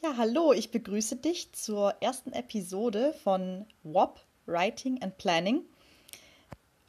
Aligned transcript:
Ja, 0.00 0.16
hallo, 0.16 0.52
ich 0.52 0.70
begrüße 0.70 1.16
dich 1.16 1.52
zur 1.52 1.92
ersten 2.00 2.32
Episode 2.32 3.14
von 3.24 3.66
WOP 3.82 4.20
Writing 4.46 5.02
and 5.02 5.18
Planning. 5.18 5.64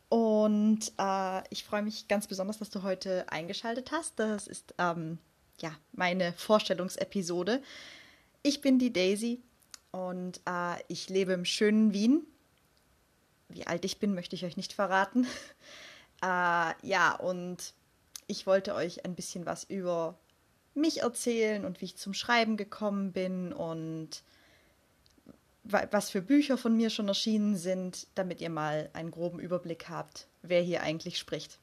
Und 0.10 0.92
äh, 1.00 1.42
ich 1.50 1.64
freue 1.64 1.82
mich 1.82 2.08
ganz 2.08 2.28
besonders, 2.28 2.60
dass 2.60 2.70
du 2.70 2.84
heute 2.84 3.26
eingeschaltet 3.32 3.92
hast. 3.92 4.20
Das 4.20 4.46
ist 4.46 4.76
ähm, 4.78 5.18
ja 5.60 5.72
meine 5.92 6.34
Vorstellungsepisode. 6.34 7.64
Ich 8.44 8.62
bin 8.62 8.78
die 8.78 8.94
Daisy 8.94 9.42
und 9.90 10.40
äh, 10.48 10.80
ich 10.88 11.10
lebe 11.10 11.34
im 11.34 11.46
schönen 11.46 11.94
Wien. 11.94 12.28
Wie 13.48 13.66
alt 13.66 13.86
ich 13.86 13.98
bin, 13.98 14.14
möchte 14.14 14.36
ich 14.36 14.46
euch 14.46 14.56
nicht 14.56 14.74
verraten. 14.74 15.26
äh, 16.22 16.74
ja, 16.84 17.16
und 17.16 17.74
ich 18.28 18.46
wollte 18.46 18.76
euch 18.76 19.04
ein 19.04 19.16
bisschen 19.16 19.48
was 19.48 19.64
über 19.64 20.20
mich 20.80 21.02
erzählen 21.02 21.66
und 21.66 21.82
wie 21.82 21.86
ich 21.86 21.98
zum 21.98 22.14
Schreiben 22.14 22.58
gekommen 22.58 23.12
bin 23.12 23.54
und 23.54 24.24
was 25.64 26.10
für 26.10 26.22
Bücher 26.22 26.58
von 26.58 26.76
mir 26.76 26.90
schon 26.90 27.08
erschienen 27.08 27.56
sind, 27.56 28.08
damit 28.16 28.42
ihr 28.42 28.50
mal 28.50 28.90
einen 28.94 29.12
groben 29.12 29.40
Überblick 29.40 29.88
habt, 29.90 30.28
wer 30.42 30.62
hier 30.62 30.82
eigentlich 30.82 31.20
spricht. 31.20 31.60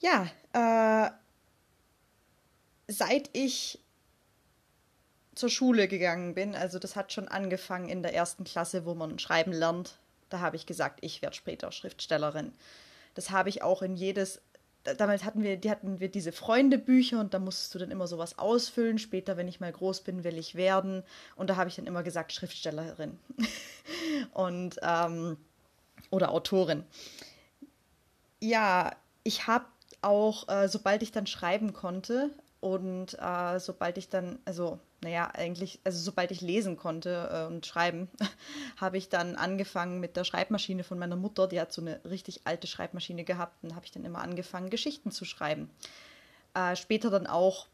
Ja, 0.00 0.28
äh, 0.52 1.10
seit 2.86 3.28
ich 3.32 3.80
zur 5.34 5.50
Schule 5.50 5.88
gegangen 5.88 6.34
bin, 6.34 6.54
also 6.54 6.78
das 6.78 6.96
hat 6.96 7.12
schon 7.12 7.28
angefangen 7.28 7.88
in 7.88 8.02
der 8.02 8.14
ersten 8.14 8.44
Klasse, 8.44 8.84
wo 8.86 8.94
man 8.94 9.18
schreiben 9.18 9.52
lernt, 9.52 9.98
da 10.30 10.40
habe 10.40 10.56
ich 10.56 10.66
gesagt, 10.66 10.98
ich 11.02 11.22
werde 11.22 11.36
später 11.36 11.70
Schriftstellerin. 11.72 12.52
Das 13.14 13.30
habe 13.30 13.48
ich 13.48 13.62
auch 13.62 13.82
in 13.82 13.96
jedes 13.96 14.40
damals 14.96 15.24
hatten 15.24 15.42
wir, 15.42 15.56
die 15.56 15.70
hatten 15.70 16.00
wir 16.00 16.08
diese 16.08 16.32
Freundebücher 16.32 17.20
und 17.20 17.34
da 17.34 17.38
musstest 17.38 17.74
du 17.74 17.78
dann 17.78 17.90
immer 17.90 18.06
sowas 18.06 18.38
ausfüllen. 18.38 18.98
Später, 18.98 19.36
wenn 19.36 19.48
ich 19.48 19.60
mal 19.60 19.72
groß 19.72 20.02
bin, 20.02 20.24
will 20.24 20.38
ich 20.38 20.54
werden. 20.54 21.02
Und 21.36 21.50
da 21.50 21.56
habe 21.56 21.68
ich 21.68 21.76
dann 21.76 21.86
immer 21.86 22.02
gesagt, 22.02 22.32
Schriftstellerin. 22.32 23.18
und 24.34 24.76
ähm, 24.82 25.36
oder 26.10 26.32
Autorin. 26.32 26.84
Ja, 28.40 28.92
ich 29.24 29.46
habe 29.46 29.66
auch, 30.00 30.48
äh, 30.48 30.68
sobald 30.68 31.02
ich 31.02 31.12
dann 31.12 31.26
schreiben 31.26 31.72
konnte 31.72 32.30
und 32.60 33.18
äh, 33.20 33.58
sobald 33.58 33.98
ich 33.98 34.08
dann, 34.08 34.38
also 34.44 34.78
naja, 35.00 35.30
eigentlich, 35.32 35.78
also 35.84 36.00
sobald 36.00 36.30
ich 36.32 36.40
lesen 36.40 36.76
konnte 36.76 37.30
äh, 37.32 37.46
und 37.46 37.64
schreiben, 37.66 38.08
habe 38.76 38.98
ich 38.98 39.08
dann 39.08 39.36
angefangen 39.36 40.00
mit 40.00 40.16
der 40.16 40.24
Schreibmaschine 40.24 40.82
von 40.82 40.98
meiner 40.98 41.16
Mutter. 41.16 41.46
Die 41.46 41.60
hat 41.60 41.72
so 41.72 41.80
eine 41.80 42.00
richtig 42.04 42.42
alte 42.44 42.66
Schreibmaschine 42.66 43.24
gehabt 43.24 43.62
und 43.62 43.76
habe 43.76 43.86
ich 43.86 43.92
dann 43.92 44.04
immer 44.04 44.20
angefangen, 44.20 44.70
Geschichten 44.70 45.12
zu 45.12 45.24
schreiben. 45.24 45.70
Äh, 46.54 46.74
später 46.74 47.10
dann 47.10 47.26
auch 47.28 47.68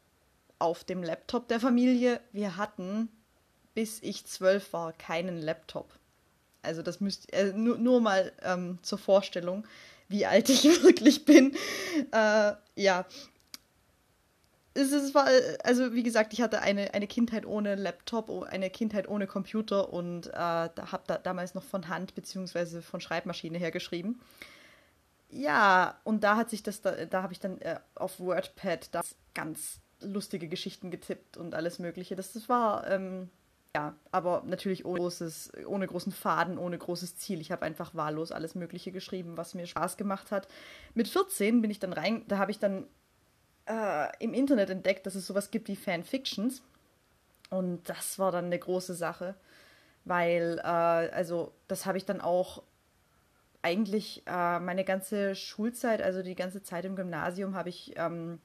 auf 0.58 0.84
dem 0.84 1.02
Laptop 1.02 1.48
der 1.48 1.60
Familie. 1.60 2.20
Wir 2.32 2.56
hatten, 2.56 3.08
bis 3.74 4.02
ich 4.02 4.26
zwölf 4.26 4.72
war, 4.72 4.92
keinen 4.92 5.40
Laptop. 5.40 5.92
Also 6.62 6.82
das 6.82 7.00
müsst 7.00 7.32
äh, 7.32 7.52
nur, 7.54 7.78
nur 7.78 8.00
mal 8.00 8.32
ähm, 8.42 8.78
zur 8.82 8.98
Vorstellung, 8.98 9.66
wie 10.08 10.26
alt 10.26 10.50
ich 10.50 10.64
wirklich 10.82 11.24
bin. 11.24 11.56
Äh, 12.12 12.52
ja, 12.76 13.06
es, 14.74 15.14
war, 15.14 15.28
also 15.62 15.94
wie 15.94 16.02
gesagt, 16.02 16.32
ich 16.32 16.42
hatte 16.42 16.60
eine, 16.60 16.94
eine 16.94 17.06
Kindheit 17.06 17.46
ohne 17.46 17.76
Laptop, 17.76 18.30
eine 18.44 18.70
Kindheit 18.70 19.08
ohne 19.08 19.26
Computer 19.26 19.92
und 19.92 20.26
äh, 20.26 20.30
da 20.32 20.92
habe 20.92 21.04
da 21.06 21.18
damals 21.18 21.54
noch 21.54 21.62
von 21.62 21.88
Hand 21.88 22.14
bzw. 22.14 22.80
von 22.80 23.00
Schreibmaschine 23.00 23.58
her 23.58 23.70
geschrieben. 23.70 24.20
Ja, 25.30 25.98
und 26.04 26.22
da 26.24 26.36
hat 26.36 26.50
sich 26.50 26.62
das, 26.62 26.80
da, 26.80 27.06
da 27.06 27.22
habe 27.22 27.32
ich 27.32 27.40
dann 27.40 27.60
äh, 27.60 27.78
auf 27.94 28.20
WordPad 28.20 28.94
das 28.94 29.16
ganz 29.34 29.80
lustige 30.00 30.48
Geschichten 30.48 30.90
getippt 30.90 31.36
und 31.36 31.54
alles 31.54 31.78
Mögliche. 31.78 32.14
Das, 32.16 32.32
das 32.32 32.48
war, 32.48 32.88
ähm, 32.88 33.30
ja, 33.74 33.96
aber 34.12 34.42
natürlich 34.46 34.84
ohne, 34.84 35.00
großes, 35.00 35.52
ohne 35.66 35.86
großen 35.86 36.12
Faden, 36.12 36.58
ohne 36.58 36.78
großes 36.78 37.16
Ziel. 37.16 37.40
Ich 37.40 37.50
habe 37.50 37.62
einfach 37.62 37.94
wahllos 37.94 38.30
alles 38.30 38.54
Mögliche 38.54 38.92
geschrieben, 38.92 39.36
was 39.36 39.54
mir 39.54 39.66
Spaß 39.66 39.96
gemacht 39.96 40.30
hat. 40.30 40.46
Mit 40.94 41.08
14 41.08 41.62
bin 41.62 41.70
ich 41.70 41.80
dann 41.80 41.92
rein, 41.92 42.24
da 42.28 42.38
habe 42.38 42.50
ich 42.50 42.58
dann 42.58 42.86
äh, 43.66 44.08
im 44.18 44.34
Internet 44.34 44.70
entdeckt, 44.70 45.06
dass 45.06 45.14
es 45.14 45.26
sowas 45.26 45.50
gibt 45.50 45.68
wie 45.68 45.76
Fanfictions. 45.76 46.62
Und 47.50 47.88
das 47.88 48.18
war 48.18 48.32
dann 48.32 48.46
eine 48.46 48.58
große 48.58 48.94
Sache, 48.94 49.34
weil, 50.04 50.58
äh, 50.58 50.62
also, 50.62 51.52
das 51.68 51.86
habe 51.86 51.98
ich 51.98 52.04
dann 52.04 52.20
auch 52.20 52.62
eigentlich 53.62 54.22
äh, 54.26 54.60
meine 54.60 54.84
ganze 54.84 55.34
Schulzeit, 55.34 56.02
also 56.02 56.22
die 56.22 56.34
ganze 56.34 56.62
Zeit 56.62 56.84
im 56.84 56.96
Gymnasium, 56.96 57.54
habe 57.54 57.70
ich 57.70 57.94
ähm, 57.96 58.40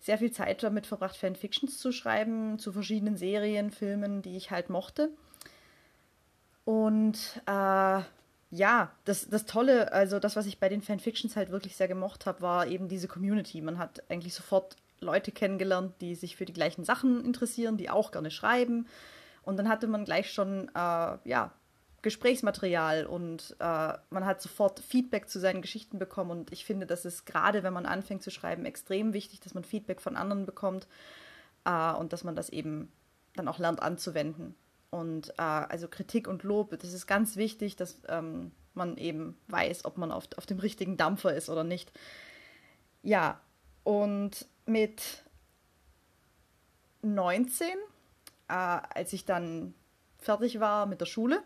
sehr 0.00 0.18
viel 0.18 0.32
Zeit 0.32 0.62
damit 0.62 0.86
verbracht, 0.86 1.16
Fanfictions 1.16 1.78
zu 1.78 1.92
schreiben, 1.92 2.58
zu 2.58 2.72
verschiedenen 2.72 3.16
Serien, 3.16 3.70
Filmen, 3.70 4.20
die 4.20 4.36
ich 4.36 4.50
halt 4.50 4.68
mochte. 4.68 5.10
Und 6.64 7.40
äh, 7.46 8.00
ja, 8.54 8.92
das, 9.06 9.30
das 9.30 9.46
Tolle, 9.46 9.92
also 9.92 10.18
das, 10.18 10.36
was 10.36 10.44
ich 10.44 10.60
bei 10.60 10.68
den 10.68 10.82
Fanfictions 10.82 11.36
halt 11.36 11.50
wirklich 11.50 11.74
sehr 11.74 11.88
gemocht 11.88 12.26
habe, 12.26 12.42
war 12.42 12.66
eben 12.66 12.86
diese 12.86 13.08
Community. 13.08 13.62
Man 13.62 13.78
hat 13.78 14.02
eigentlich 14.10 14.34
sofort 14.34 14.76
Leute 15.00 15.32
kennengelernt, 15.32 15.94
die 16.02 16.14
sich 16.14 16.36
für 16.36 16.44
die 16.44 16.52
gleichen 16.52 16.84
Sachen 16.84 17.24
interessieren, 17.24 17.78
die 17.78 17.88
auch 17.88 18.12
gerne 18.12 18.30
schreiben. 18.30 18.86
Und 19.42 19.56
dann 19.56 19.70
hatte 19.70 19.86
man 19.86 20.04
gleich 20.04 20.30
schon, 20.30 20.68
äh, 20.68 21.16
ja, 21.24 21.52
Gesprächsmaterial 22.02 23.06
und 23.06 23.56
äh, 23.60 23.92
man 24.10 24.26
hat 24.26 24.42
sofort 24.42 24.80
Feedback 24.80 25.30
zu 25.30 25.38
seinen 25.38 25.62
Geschichten 25.62 25.98
bekommen. 25.98 26.32
Und 26.32 26.52
ich 26.52 26.66
finde, 26.66 26.84
das 26.84 27.06
ist 27.06 27.24
gerade, 27.24 27.62
wenn 27.62 27.72
man 27.72 27.86
anfängt 27.86 28.22
zu 28.22 28.30
schreiben, 28.30 28.66
extrem 28.66 29.14
wichtig, 29.14 29.40
dass 29.40 29.54
man 29.54 29.64
Feedback 29.64 30.00
von 30.00 30.16
anderen 30.16 30.44
bekommt 30.44 30.88
äh, 31.64 31.92
und 31.92 32.12
dass 32.12 32.22
man 32.22 32.36
das 32.36 32.50
eben 32.50 32.92
dann 33.34 33.48
auch 33.48 33.58
lernt 33.58 33.80
anzuwenden. 33.80 34.56
Und 34.92 35.30
äh, 35.38 35.42
also 35.42 35.88
Kritik 35.88 36.28
und 36.28 36.42
Lob, 36.42 36.78
das 36.78 36.92
ist 36.92 37.06
ganz 37.06 37.36
wichtig, 37.36 37.76
dass 37.76 38.02
ähm, 38.08 38.52
man 38.74 38.98
eben 38.98 39.38
weiß, 39.48 39.86
ob 39.86 39.96
man 39.96 40.12
auf, 40.12 40.24
auf 40.36 40.44
dem 40.44 40.58
richtigen 40.58 40.98
Dampfer 40.98 41.34
ist 41.34 41.48
oder 41.48 41.64
nicht. 41.64 41.90
Ja, 43.02 43.40
und 43.84 44.46
mit 44.66 45.24
19, 47.00 47.68
äh, 47.68 48.52
als 48.52 49.14
ich 49.14 49.24
dann 49.24 49.72
fertig 50.18 50.60
war 50.60 50.84
mit 50.84 51.00
der 51.00 51.06
Schule, 51.06 51.42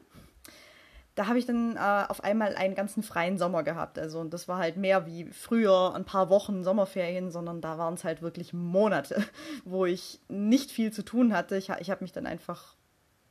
da 1.15 1.29
habe 1.29 1.39
ich 1.39 1.47
dann 1.47 1.77
äh, 1.77 2.05
auf 2.09 2.25
einmal 2.25 2.57
einen 2.57 2.75
ganzen 2.75 3.05
freien 3.05 3.39
Sommer 3.39 3.63
gehabt. 3.63 3.97
Also, 3.99 4.19
und 4.19 4.35
das 4.35 4.49
war 4.49 4.59
halt 4.59 4.77
mehr 4.77 5.07
wie 5.07 5.25
früher 5.27 5.95
ein 5.95 6.05
paar 6.05 6.31
Wochen 6.31 6.65
Sommerferien, 6.65 7.31
sondern 7.31 7.61
da 7.61 7.79
waren 7.79 7.95
es 7.95 8.03
halt 8.03 8.23
wirklich 8.23 8.53
Monate, 8.53 9.25
wo 9.65 9.87
ich 9.87 10.21
nicht 10.29 10.73
viel 10.73 10.93
zu 10.93 11.05
tun 11.05 11.33
hatte. 11.33 11.57
Ich, 11.57 11.71
ich 11.71 11.91
habe 11.91 12.03
mich 12.03 12.13
dann 12.13 12.27
einfach 12.27 12.76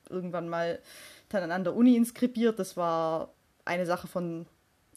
irgendwann 0.09 0.49
mal 0.49 0.79
dann 1.29 1.51
an 1.51 1.63
der 1.63 1.75
Uni 1.75 1.95
inskribiert. 1.95 2.59
Das 2.59 2.77
war 2.77 3.29
eine 3.65 3.85
Sache 3.85 4.07
von 4.07 4.45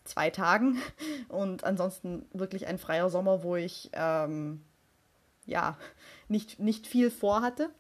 zwei 0.04 0.30
Tagen 0.30 0.80
und 1.28 1.64
ansonsten 1.64 2.26
wirklich 2.32 2.66
ein 2.66 2.78
freier 2.78 3.10
Sommer, 3.10 3.42
wo 3.42 3.56
ich 3.56 3.90
ähm, 3.92 4.62
ja 5.46 5.76
nicht, 6.28 6.58
nicht 6.58 6.86
viel 6.86 7.10
vorhatte. 7.10 7.70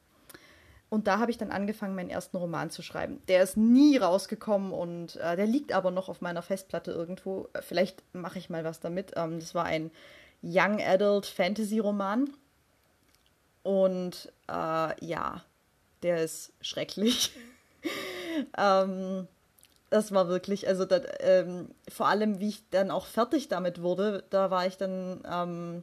Und 0.90 1.06
da 1.06 1.18
habe 1.18 1.30
ich 1.30 1.36
dann 1.36 1.50
angefangen, 1.50 1.94
meinen 1.94 2.08
ersten 2.08 2.38
Roman 2.38 2.70
zu 2.70 2.80
schreiben. 2.80 3.20
Der 3.28 3.42
ist 3.42 3.58
nie 3.58 3.98
rausgekommen 3.98 4.72
und 4.72 5.16
äh, 5.16 5.36
der 5.36 5.46
liegt 5.46 5.72
aber 5.72 5.90
noch 5.90 6.08
auf 6.08 6.22
meiner 6.22 6.40
Festplatte 6.40 6.92
irgendwo. 6.92 7.48
Vielleicht 7.60 8.02
mache 8.14 8.38
ich 8.38 8.48
mal 8.48 8.64
was 8.64 8.80
damit. 8.80 9.12
Ähm, 9.16 9.38
das 9.38 9.54
war 9.54 9.64
ein 9.64 9.90
Young 10.42 10.80
Adult 10.80 11.26
Fantasy 11.26 11.78
Roman. 11.78 12.30
Und 13.62 14.32
äh, 14.48 15.04
ja, 15.04 15.44
der 16.02 16.22
ist 16.22 16.52
schrecklich. 16.60 17.32
ähm, 18.58 19.26
das 19.90 20.12
war 20.12 20.28
wirklich, 20.28 20.68
also 20.68 20.84
das, 20.84 21.02
ähm, 21.20 21.70
vor 21.88 22.08
allem, 22.08 22.40
wie 22.40 22.48
ich 22.48 22.62
dann 22.70 22.90
auch 22.90 23.06
fertig 23.06 23.48
damit 23.48 23.80
wurde, 23.80 24.24
da 24.30 24.50
war 24.50 24.66
ich 24.66 24.76
dann, 24.76 25.22
ähm, 25.30 25.82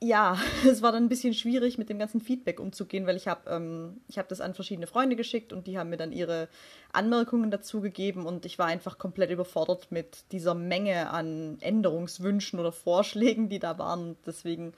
ja, 0.00 0.38
es 0.68 0.80
war 0.82 0.92
dann 0.92 1.04
ein 1.04 1.08
bisschen 1.08 1.34
schwierig, 1.34 1.76
mit 1.76 1.90
dem 1.90 1.98
ganzen 1.98 2.20
Feedback 2.20 2.60
umzugehen, 2.60 3.06
weil 3.06 3.16
ich 3.16 3.28
habe 3.28 3.50
ähm, 3.50 4.00
hab 4.16 4.28
das 4.28 4.40
an 4.40 4.54
verschiedene 4.54 4.86
Freunde 4.86 5.16
geschickt 5.16 5.52
und 5.52 5.66
die 5.66 5.78
haben 5.78 5.90
mir 5.90 5.96
dann 5.96 6.12
ihre 6.12 6.48
Anmerkungen 6.92 7.50
dazu 7.50 7.80
gegeben 7.80 8.26
und 8.26 8.46
ich 8.46 8.58
war 8.58 8.66
einfach 8.66 8.98
komplett 8.98 9.30
überfordert 9.30 9.88
mit 9.90 10.24
dieser 10.32 10.54
Menge 10.54 11.10
an 11.10 11.58
Änderungswünschen 11.60 12.58
oder 12.58 12.72
Vorschlägen, 12.72 13.48
die 13.48 13.58
da 13.58 13.78
waren. 13.78 14.16
Deswegen 14.24 14.72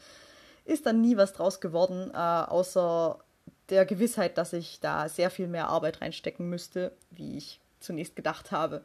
ist 0.64 0.86
dann 0.86 1.00
nie 1.00 1.16
was 1.16 1.32
draus 1.32 1.60
geworden, 1.60 2.10
äh, 2.12 2.16
außer 2.16 3.20
der 3.70 3.84
Gewissheit, 3.84 4.38
dass 4.38 4.52
ich 4.52 4.80
da 4.80 5.08
sehr 5.08 5.30
viel 5.30 5.48
mehr 5.48 5.68
Arbeit 5.68 6.00
reinstecken 6.00 6.48
müsste, 6.48 6.92
wie 7.10 7.36
ich 7.36 7.60
zunächst 7.80 8.16
gedacht 8.16 8.52
habe. 8.52 8.82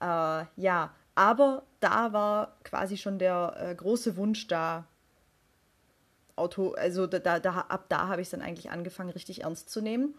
Äh, 0.00 0.44
ja, 0.56 0.94
aber 1.14 1.64
da 1.80 2.12
war 2.12 2.56
quasi 2.64 2.96
schon 2.96 3.18
der 3.18 3.54
äh, 3.58 3.74
große 3.74 4.16
Wunsch 4.16 4.46
da, 4.46 4.86
Auto, 6.36 6.72
also 6.72 7.06
da, 7.06 7.38
da, 7.38 7.50
ab 7.68 7.84
da 7.90 8.08
habe 8.08 8.22
ich 8.22 8.26
es 8.26 8.30
dann 8.30 8.40
eigentlich 8.40 8.70
angefangen, 8.70 9.10
richtig 9.10 9.42
ernst 9.42 9.68
zu 9.68 9.82
nehmen. 9.82 10.14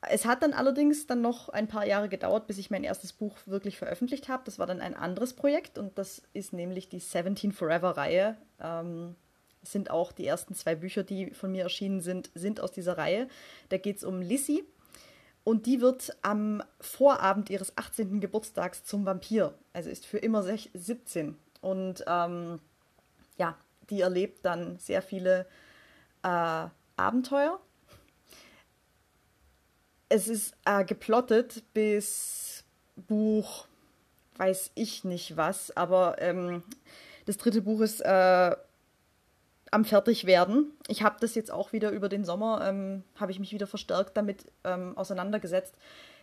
Es 0.00 0.24
hat 0.24 0.42
dann 0.42 0.52
allerdings 0.52 1.06
dann 1.06 1.20
noch 1.20 1.48
ein 1.48 1.68
paar 1.68 1.86
Jahre 1.86 2.08
gedauert, 2.08 2.46
bis 2.46 2.58
ich 2.58 2.70
mein 2.70 2.84
erstes 2.84 3.12
Buch 3.12 3.36
wirklich 3.46 3.78
veröffentlicht 3.78 4.28
habe. 4.28 4.42
Das 4.44 4.58
war 4.58 4.66
dann 4.66 4.80
ein 4.80 4.94
anderes 4.94 5.32
Projekt 5.32 5.78
und 5.78 5.96
das 5.98 6.22
ist 6.32 6.52
nämlich 6.52 6.88
die 6.88 7.00
17 7.00 7.52
Forever 7.52 7.96
Reihe. 7.96 8.36
Ähm, 8.60 9.14
sind 9.72 9.90
auch 9.90 10.12
die 10.12 10.26
ersten 10.26 10.54
zwei 10.54 10.74
Bücher, 10.74 11.02
die 11.02 11.30
von 11.30 11.52
mir 11.52 11.64
erschienen 11.64 12.00
sind, 12.00 12.30
sind 12.34 12.60
aus 12.60 12.72
dieser 12.72 12.98
Reihe. 12.98 13.28
Da 13.68 13.78
geht 13.78 13.98
es 13.98 14.04
um 14.04 14.22
Lissy 14.22 14.64
und 15.44 15.66
die 15.66 15.80
wird 15.80 16.16
am 16.22 16.62
Vorabend 16.80 17.50
ihres 17.50 17.76
18. 17.78 18.20
Geburtstags 18.20 18.82
zum 18.84 19.06
Vampir, 19.06 19.54
also 19.72 19.90
ist 19.90 20.04
für 20.04 20.18
immer 20.18 20.42
17. 20.42 21.36
Und 21.60 22.04
ähm, 22.06 22.58
ja, 23.38 23.56
die 23.90 24.00
erlebt 24.00 24.44
dann 24.44 24.78
sehr 24.78 25.02
viele 25.02 25.46
äh, 26.24 26.66
Abenteuer. 26.96 27.60
Es 30.08 30.28
ist 30.28 30.54
äh, 30.64 30.84
geplottet 30.84 31.62
bis 31.72 32.64
Buch, 32.96 33.66
weiß 34.38 34.72
ich 34.74 35.04
nicht 35.04 35.36
was, 35.36 35.76
aber 35.76 36.20
ähm, 36.20 36.62
das 37.26 37.36
dritte 37.36 37.62
Buch 37.62 37.80
ist 37.80 38.00
äh, 38.00 38.56
am 39.76 39.84
Fertigwerden. 39.84 40.72
Ich 40.88 41.02
habe 41.02 41.16
das 41.20 41.34
jetzt 41.34 41.52
auch 41.52 41.74
wieder 41.74 41.90
über 41.90 42.08
den 42.08 42.24
Sommer, 42.24 42.66
ähm, 42.66 43.04
habe 43.20 43.30
ich 43.30 43.38
mich 43.38 43.52
wieder 43.52 43.66
verstärkt 43.66 44.16
damit 44.16 44.50
ähm, 44.64 44.96
auseinandergesetzt. 44.96 45.74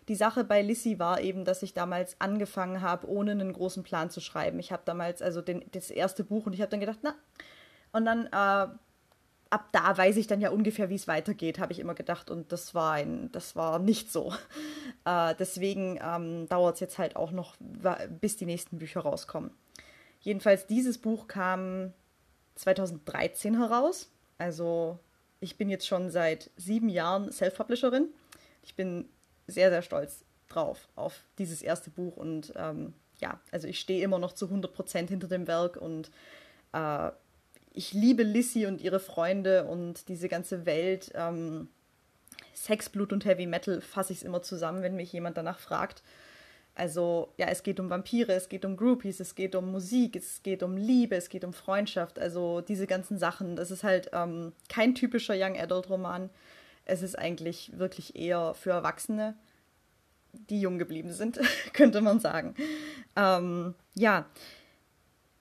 Die 0.08 0.16
Sache 0.16 0.44
bei 0.44 0.64
Lissy 0.64 0.98
war 0.98 1.22
eben, 1.22 1.46
dass 1.46 1.62
ich 1.62 1.76
damals 1.76 2.20
angefangen 2.20 2.82
habe, 2.82 3.08
ohne 3.08 3.32
einen 3.32 3.54
großen 3.54 3.84
Plan 3.84 4.10
zu 4.10 4.22
schreiben. 4.22 4.58
Ich 4.58 4.72
habe 4.72 4.82
damals 4.86 5.22
also 5.22 5.42
den, 5.42 5.64
das 5.72 5.92
erste 5.92 6.24
Buch 6.24 6.48
und 6.48 6.54
ich 6.54 6.62
habe 6.62 6.72
dann 6.72 6.80
gedacht, 6.80 6.98
na, 7.04 7.14
und 7.92 8.06
dann 8.06 8.26
äh, 8.26 8.74
ab 9.52 9.70
da 9.72 9.96
weiß 9.96 10.18
ich 10.18 10.26
dann 10.26 10.42
ja 10.42 10.50
ungefähr, 10.50 10.90
wie 10.90 10.96
es 10.96 11.08
weitergeht, 11.08 11.60
habe 11.60 11.74
ich 11.74 11.80
immer 11.80 11.94
gedacht. 11.94 12.32
Und 12.32 12.52
das 12.52 12.74
war 12.74 12.94
ein, 12.94 13.32
das 13.34 13.56
war 13.56 13.80
nicht 13.80 14.12
so. 14.12 14.34
Äh, 15.06 15.36
deswegen 15.38 16.00
ähm, 16.02 16.48
dauert 16.48 16.76
es 16.76 16.80
jetzt 16.80 16.98
halt 16.98 17.18
auch 17.18 17.32
noch, 17.32 17.58
bis 18.22 18.38
die 18.38 18.46
nächsten 18.46 18.78
Bücher 18.78 19.02
rauskommen. 19.02 19.52
Jedenfalls, 20.22 20.66
dieses 20.66 20.98
Buch 20.98 21.28
kam 21.28 21.92
2013 22.56 23.58
heraus. 23.58 24.10
Also 24.38 25.00
ich 25.40 25.58
bin 25.58 25.70
jetzt 25.70 25.88
schon 25.88 26.10
seit 26.10 26.50
sieben 26.56 26.90
Jahren 26.90 27.32
Self-Publisherin. 27.32 28.08
Ich 28.64 28.76
bin 28.76 29.10
sehr, 29.48 29.70
sehr 29.70 29.82
stolz 29.82 30.24
drauf, 30.48 30.88
auf 30.96 31.24
dieses 31.38 31.62
erste 31.62 31.90
Buch. 31.90 32.18
Und 32.18 32.54
ähm, 32.56 32.94
ja, 33.20 33.40
also 33.52 33.68
ich 33.68 33.80
stehe 33.80 34.04
immer 34.04 34.20
noch 34.20 34.34
zu 34.34 34.46
100 34.46 34.74
Prozent 34.74 35.10
hinter 35.10 35.28
dem 35.28 35.48
Werk 35.48 35.78
und 35.78 36.12
äh, 36.74 37.12
ich 37.74 37.94
liebe 37.94 38.24
Lissy 38.24 38.68
und 38.68 38.82
ihre 38.82 39.00
Freunde 39.00 39.66
und 39.66 40.08
diese 40.08 40.30
ganze 40.30 40.66
Welt. 40.66 41.12
Ähm, 41.16 41.70
Sex, 42.54 42.90
Blut 42.90 43.12
und 43.12 43.26
Heavy 43.26 43.48
Metal 43.48 43.82
fasse 43.82 44.14
ich 44.14 44.20
es 44.20 44.24
immer 44.24 44.42
zusammen, 44.42 44.84
wenn 44.84 44.96
mich 44.96 45.12
jemand 45.12 45.38
danach 45.38 45.60
fragt. 45.60 46.04
Also 46.76 47.32
ja, 47.38 47.48
es 47.48 47.62
geht 47.62 47.80
um 47.80 47.90
Vampire, 47.90 48.34
es 48.34 48.50
geht 48.50 48.66
um 48.66 48.76
Groupies, 48.76 49.20
es 49.20 49.36
geht 49.36 49.56
um 49.56 49.72
Musik, 49.72 50.16
es 50.16 50.42
geht 50.42 50.64
um 50.64 50.76
Liebe, 50.76 51.16
es 51.16 51.30
geht 51.30 51.44
um 51.44 51.54
Freundschaft, 51.54 52.18
also 52.18 52.62
diese 52.62 52.88
ganzen 52.88 53.20
Sachen. 53.20 53.56
Das 53.56 53.70
ist 53.70 53.84
halt 53.84 54.10
ähm, 54.14 54.54
kein 54.70 54.96
typischer 54.96 55.36
Young 55.38 55.58
Adult 55.58 55.90
Roman. 55.90 56.30
Es 56.86 57.02
ist 57.04 57.18
eigentlich 57.18 57.78
wirklich 57.78 58.16
eher 58.16 58.56
für 58.56 58.72
Erwachsene, 58.72 59.36
die 60.34 60.62
jung 60.62 60.80
geblieben 60.80 61.14
sind, 61.14 61.40
könnte 61.74 62.02
man 62.02 62.20
sagen. 62.20 62.56
Ähm, 63.16 63.76
ja, 63.94 64.26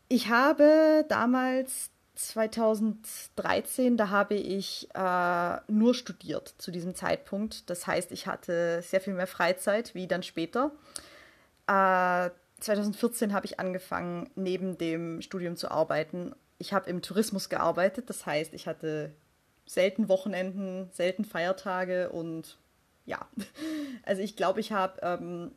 ich 0.08 0.28
habe 0.28 1.06
damals 1.08 1.90
2013, 2.14 3.96
da 3.96 4.10
habe 4.10 4.34
ich 4.34 4.86
äh, 4.94 5.56
nur 5.72 5.94
studiert 5.94 6.54
zu 6.58 6.70
diesem 6.70 6.94
Zeitpunkt. 6.94 7.70
Das 7.70 7.86
heißt, 7.86 8.12
ich 8.12 8.26
hatte 8.26 8.82
sehr 8.82 9.00
viel 9.00 9.14
mehr 9.14 9.26
Freizeit 9.26 9.94
wie 9.94 10.06
dann 10.06 10.22
später. 10.22 10.72
Äh, 11.66 12.30
2014 12.60 13.32
habe 13.32 13.46
ich 13.46 13.58
angefangen, 13.58 14.30
neben 14.34 14.78
dem 14.78 15.20
Studium 15.22 15.56
zu 15.56 15.70
arbeiten. 15.70 16.34
Ich 16.58 16.72
habe 16.72 16.88
im 16.88 17.02
Tourismus 17.02 17.48
gearbeitet, 17.48 18.08
das 18.08 18.24
heißt, 18.24 18.54
ich 18.54 18.66
hatte 18.66 19.12
selten 19.66 20.08
Wochenenden, 20.08 20.90
selten 20.92 21.24
Feiertage 21.24 22.10
und 22.10 22.58
ja, 23.04 23.26
also 24.04 24.22
ich 24.22 24.36
glaube, 24.36 24.60
ich 24.60 24.72
habe 24.72 25.00
ähm, 25.02 25.52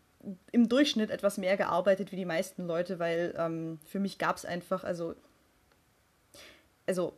im 0.52 0.68
Durchschnitt 0.68 1.12
etwas 1.12 1.38
mehr 1.38 1.58
gearbeitet 1.58 2.12
wie 2.12 2.16
die 2.16 2.26
meisten 2.26 2.66
Leute, 2.66 2.98
weil 2.98 3.36
ähm, 3.38 3.80
für 3.86 4.00
mich 4.00 4.18
gab 4.18 4.38
es 4.38 4.46
einfach, 4.46 4.84
also 4.84 5.16
also 6.88 7.18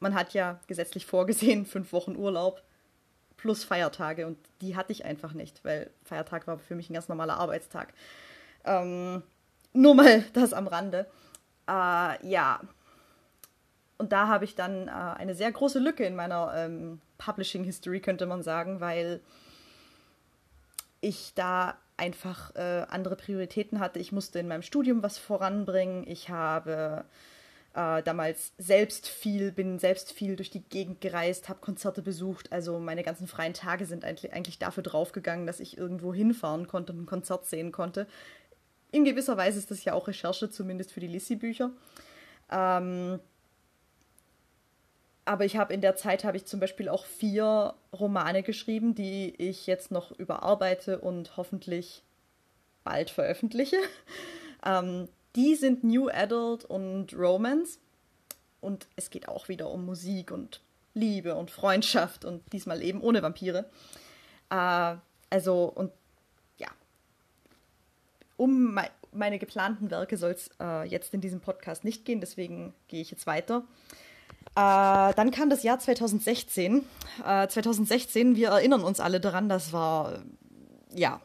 man 0.00 0.14
hat 0.14 0.34
ja 0.34 0.60
gesetzlich 0.66 1.06
vorgesehen 1.06 1.66
fünf 1.66 1.92
Wochen 1.92 2.16
Urlaub 2.16 2.62
plus 3.44 3.62
Feiertage 3.62 4.26
und 4.26 4.38
die 4.62 4.74
hatte 4.74 4.90
ich 4.90 5.04
einfach 5.04 5.34
nicht, 5.34 5.62
weil 5.66 5.90
Feiertag 6.02 6.46
war 6.46 6.58
für 6.58 6.74
mich 6.74 6.88
ein 6.88 6.94
ganz 6.94 7.10
normaler 7.10 7.36
Arbeitstag. 7.36 7.92
Ähm, 8.64 9.22
nur 9.74 9.94
mal 9.94 10.24
das 10.32 10.54
am 10.54 10.66
Rande. 10.66 11.06
Äh, 11.68 12.26
ja. 12.26 12.60
Und 13.98 14.12
da 14.12 14.28
habe 14.28 14.46
ich 14.46 14.54
dann 14.54 14.88
äh, 14.88 14.90
eine 14.90 15.34
sehr 15.34 15.52
große 15.52 15.78
Lücke 15.78 16.06
in 16.06 16.16
meiner 16.16 16.54
ähm, 16.56 17.02
Publishing 17.18 17.64
History, 17.64 18.00
könnte 18.00 18.24
man 18.24 18.42
sagen, 18.42 18.80
weil 18.80 19.20
ich 21.02 21.34
da 21.34 21.76
einfach 21.98 22.54
äh, 22.54 22.86
andere 22.88 23.14
Prioritäten 23.14 23.78
hatte. 23.78 23.98
Ich 23.98 24.10
musste 24.10 24.38
in 24.38 24.48
meinem 24.48 24.62
Studium 24.62 25.02
was 25.02 25.18
voranbringen. 25.18 26.08
Ich 26.08 26.30
habe 26.30 27.04
äh, 27.74 28.02
damals 28.02 28.52
selbst 28.56 29.08
viel, 29.08 29.50
bin 29.50 29.78
selbst 29.78 30.12
viel 30.12 30.36
durch 30.36 30.50
die 30.50 30.62
Gegend 30.62 31.00
gereist, 31.00 31.48
habe 31.48 31.60
Konzerte 31.60 32.02
besucht. 32.02 32.52
Also 32.52 32.78
meine 32.78 33.02
ganzen 33.02 33.26
freien 33.26 33.52
Tage 33.52 33.84
sind 33.84 34.04
eigentlich, 34.04 34.32
eigentlich 34.32 34.58
dafür 34.58 34.84
draufgegangen, 34.84 35.46
dass 35.46 35.60
ich 35.60 35.76
irgendwo 35.76 36.14
hinfahren 36.14 36.68
konnte 36.68 36.92
und 36.92 37.02
ein 37.02 37.06
Konzert 37.06 37.46
sehen 37.46 37.72
konnte. 37.72 38.06
In 38.92 39.04
gewisser 39.04 39.36
Weise 39.36 39.58
ist 39.58 39.72
das 39.72 39.84
ja 39.84 39.92
auch 39.92 40.06
Recherche, 40.06 40.50
zumindest 40.50 40.92
für 40.92 41.00
die 41.00 41.08
Lissi-Bücher. 41.08 41.70
Ähm, 42.50 43.18
aber 45.24 45.44
ich 45.44 45.56
habe 45.56 45.74
in 45.74 45.80
der 45.80 45.96
Zeit 45.96 46.22
habe 46.22 46.36
ich 46.36 46.44
zum 46.44 46.60
Beispiel 46.60 46.88
auch 46.88 47.06
vier 47.06 47.74
Romane 47.92 48.44
geschrieben, 48.44 48.94
die 48.94 49.34
ich 49.38 49.66
jetzt 49.66 49.90
noch 49.90 50.12
überarbeite 50.12 51.00
und 51.00 51.36
hoffentlich 51.36 52.04
bald 52.84 53.10
veröffentliche. 53.10 53.78
Ähm, 54.66 55.10
die 55.36 55.54
sind 55.54 55.84
New 55.84 56.08
Adult 56.08 56.64
und 56.64 57.14
Romance. 57.14 57.78
Und 58.60 58.86
es 58.96 59.10
geht 59.10 59.28
auch 59.28 59.48
wieder 59.48 59.70
um 59.70 59.84
Musik 59.84 60.30
und 60.30 60.60
Liebe 60.94 61.34
und 61.34 61.50
Freundschaft 61.50 62.24
und 62.24 62.40
diesmal 62.52 62.82
eben 62.82 63.00
ohne 63.00 63.22
Vampire. 63.22 63.68
Äh, 64.50 64.96
also, 65.30 65.64
und 65.64 65.92
ja, 66.56 66.68
um 68.36 68.74
me 68.74 68.88
meine 69.16 69.38
geplanten 69.38 69.92
Werke 69.92 70.16
soll 70.16 70.32
es 70.32 70.50
äh, 70.60 70.88
jetzt 70.88 71.14
in 71.14 71.20
diesem 71.20 71.40
Podcast 71.40 71.84
nicht 71.84 72.04
gehen, 72.04 72.20
deswegen 72.20 72.74
gehe 72.88 73.00
ich 73.00 73.12
jetzt 73.12 73.28
weiter. 73.28 73.62
Äh, 74.56 75.14
dann 75.14 75.30
kam 75.30 75.50
das 75.50 75.62
Jahr 75.62 75.78
2016. 75.78 76.84
2016, 77.22 78.32
äh, 78.32 78.36
wir 78.36 78.48
erinnern 78.48 78.82
uns 78.82 78.98
alle 78.98 79.20
daran, 79.20 79.48
das 79.48 79.72
war, 79.72 80.24
ja, 80.92 81.20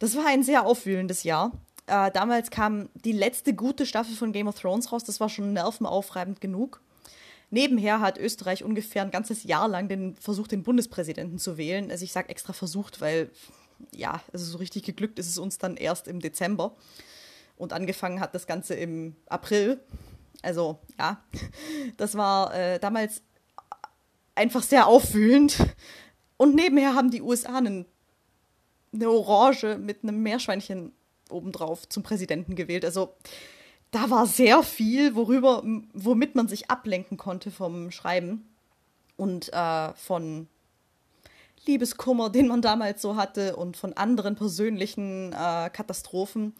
das 0.00 0.16
war 0.16 0.26
ein 0.26 0.42
sehr 0.42 0.66
aufwühlendes 0.66 1.24
Jahr. 1.24 1.52
Äh, 1.90 2.12
damals 2.12 2.50
kam 2.50 2.88
die 2.94 3.10
letzte 3.10 3.52
gute 3.52 3.84
Staffel 3.84 4.14
von 4.14 4.30
Game 4.30 4.46
of 4.46 4.60
Thrones 4.60 4.92
raus. 4.92 5.02
Das 5.02 5.18
war 5.18 5.28
schon 5.28 5.52
nervenaufreibend 5.52 6.40
genug. 6.40 6.80
Nebenher 7.50 8.00
hat 8.00 8.16
Österreich 8.16 8.62
ungefähr 8.62 9.02
ein 9.02 9.10
ganzes 9.10 9.42
Jahr 9.42 9.66
lang 9.66 9.88
den 9.88 10.14
versucht, 10.14 10.52
den 10.52 10.62
Bundespräsidenten 10.62 11.38
zu 11.38 11.58
wählen. 11.58 11.90
Also 11.90 12.04
ich 12.04 12.12
sage 12.12 12.28
extra 12.28 12.52
versucht, 12.52 13.00
weil 13.00 13.32
ja, 13.92 14.22
also 14.32 14.44
so 14.44 14.58
richtig 14.58 14.84
geglückt 14.84 15.18
ist 15.18 15.28
es 15.28 15.36
uns 15.36 15.58
dann 15.58 15.76
erst 15.76 16.06
im 16.06 16.20
Dezember. 16.20 16.76
Und 17.56 17.72
angefangen 17.72 18.20
hat 18.20 18.36
das 18.36 18.46
Ganze 18.46 18.74
im 18.74 19.16
April. 19.26 19.80
Also 20.42 20.78
ja, 20.96 21.24
das 21.96 22.14
war 22.14 22.54
äh, 22.54 22.78
damals 22.78 23.20
einfach 24.36 24.62
sehr 24.62 24.86
aufwühlend. 24.86 25.58
Und 26.36 26.54
nebenher 26.54 26.94
haben 26.94 27.10
die 27.10 27.20
USA 27.20 27.58
einen, 27.58 27.84
eine 28.94 29.10
Orange 29.10 29.76
mit 29.76 30.04
einem 30.04 30.22
Meerschweinchen 30.22 30.92
obendrauf 31.30 31.88
zum 31.88 32.02
Präsidenten 32.02 32.54
gewählt. 32.56 32.84
Also 32.84 33.14
da 33.90 34.10
war 34.10 34.26
sehr 34.26 34.62
viel, 34.62 35.14
worüber, 35.14 35.62
womit 35.92 36.34
man 36.34 36.48
sich 36.48 36.70
ablenken 36.70 37.16
konnte 37.16 37.50
vom 37.50 37.90
Schreiben 37.90 38.48
und 39.16 39.52
äh, 39.52 39.92
von 39.94 40.48
Liebeskummer, 41.66 42.30
den 42.30 42.48
man 42.48 42.62
damals 42.62 43.02
so 43.02 43.16
hatte 43.16 43.56
und 43.56 43.76
von 43.76 43.92
anderen 43.92 44.34
persönlichen 44.34 45.32
äh, 45.32 45.70
Katastrophen 45.70 46.54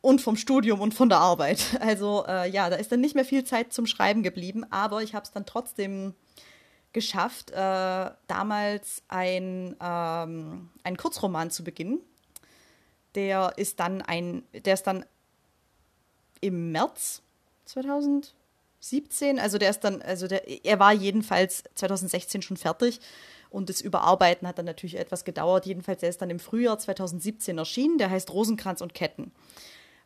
und 0.00 0.20
vom 0.20 0.36
Studium 0.36 0.80
und 0.80 0.94
von 0.94 1.08
der 1.08 1.18
Arbeit. 1.18 1.64
Also 1.80 2.24
äh, 2.28 2.48
ja, 2.50 2.70
da 2.70 2.76
ist 2.76 2.92
dann 2.92 3.00
nicht 3.00 3.14
mehr 3.14 3.24
viel 3.24 3.44
Zeit 3.44 3.72
zum 3.72 3.86
Schreiben 3.86 4.22
geblieben, 4.22 4.64
aber 4.70 5.02
ich 5.02 5.14
habe 5.14 5.24
es 5.24 5.32
dann 5.32 5.46
trotzdem 5.46 6.14
geschafft, 6.92 7.50
äh, 7.50 8.10
damals 8.26 9.02
ein, 9.08 9.76
ähm, 9.80 10.70
einen 10.82 10.96
Kurzroman 10.96 11.50
zu 11.50 11.64
beginnen, 11.64 12.00
der 13.14 13.52
ist 13.56 13.80
dann 13.80 14.02
ein, 14.02 14.42
der 14.52 14.74
ist 14.74 14.86
dann 14.86 15.04
im 16.40 16.72
März 16.72 17.22
2017, 17.64 19.38
also 19.38 19.58
der 19.58 19.70
ist 19.70 19.80
dann, 19.80 20.02
also 20.02 20.28
der, 20.28 20.64
er 20.64 20.78
war 20.78 20.92
jedenfalls 20.92 21.64
2016 21.74 22.42
schon 22.42 22.56
fertig 22.56 23.00
und 23.50 23.68
das 23.68 23.80
Überarbeiten 23.80 24.46
hat 24.46 24.58
dann 24.58 24.66
natürlich 24.66 24.98
etwas 24.98 25.24
gedauert. 25.24 25.66
Jedenfalls, 25.66 26.02
er 26.02 26.10
ist 26.10 26.20
dann 26.20 26.30
im 26.30 26.38
Frühjahr 26.38 26.78
2017 26.78 27.58
erschienen, 27.58 27.98
der 27.98 28.10
heißt 28.10 28.32
Rosenkranz 28.32 28.80
und 28.80 28.94
Ketten. 28.94 29.32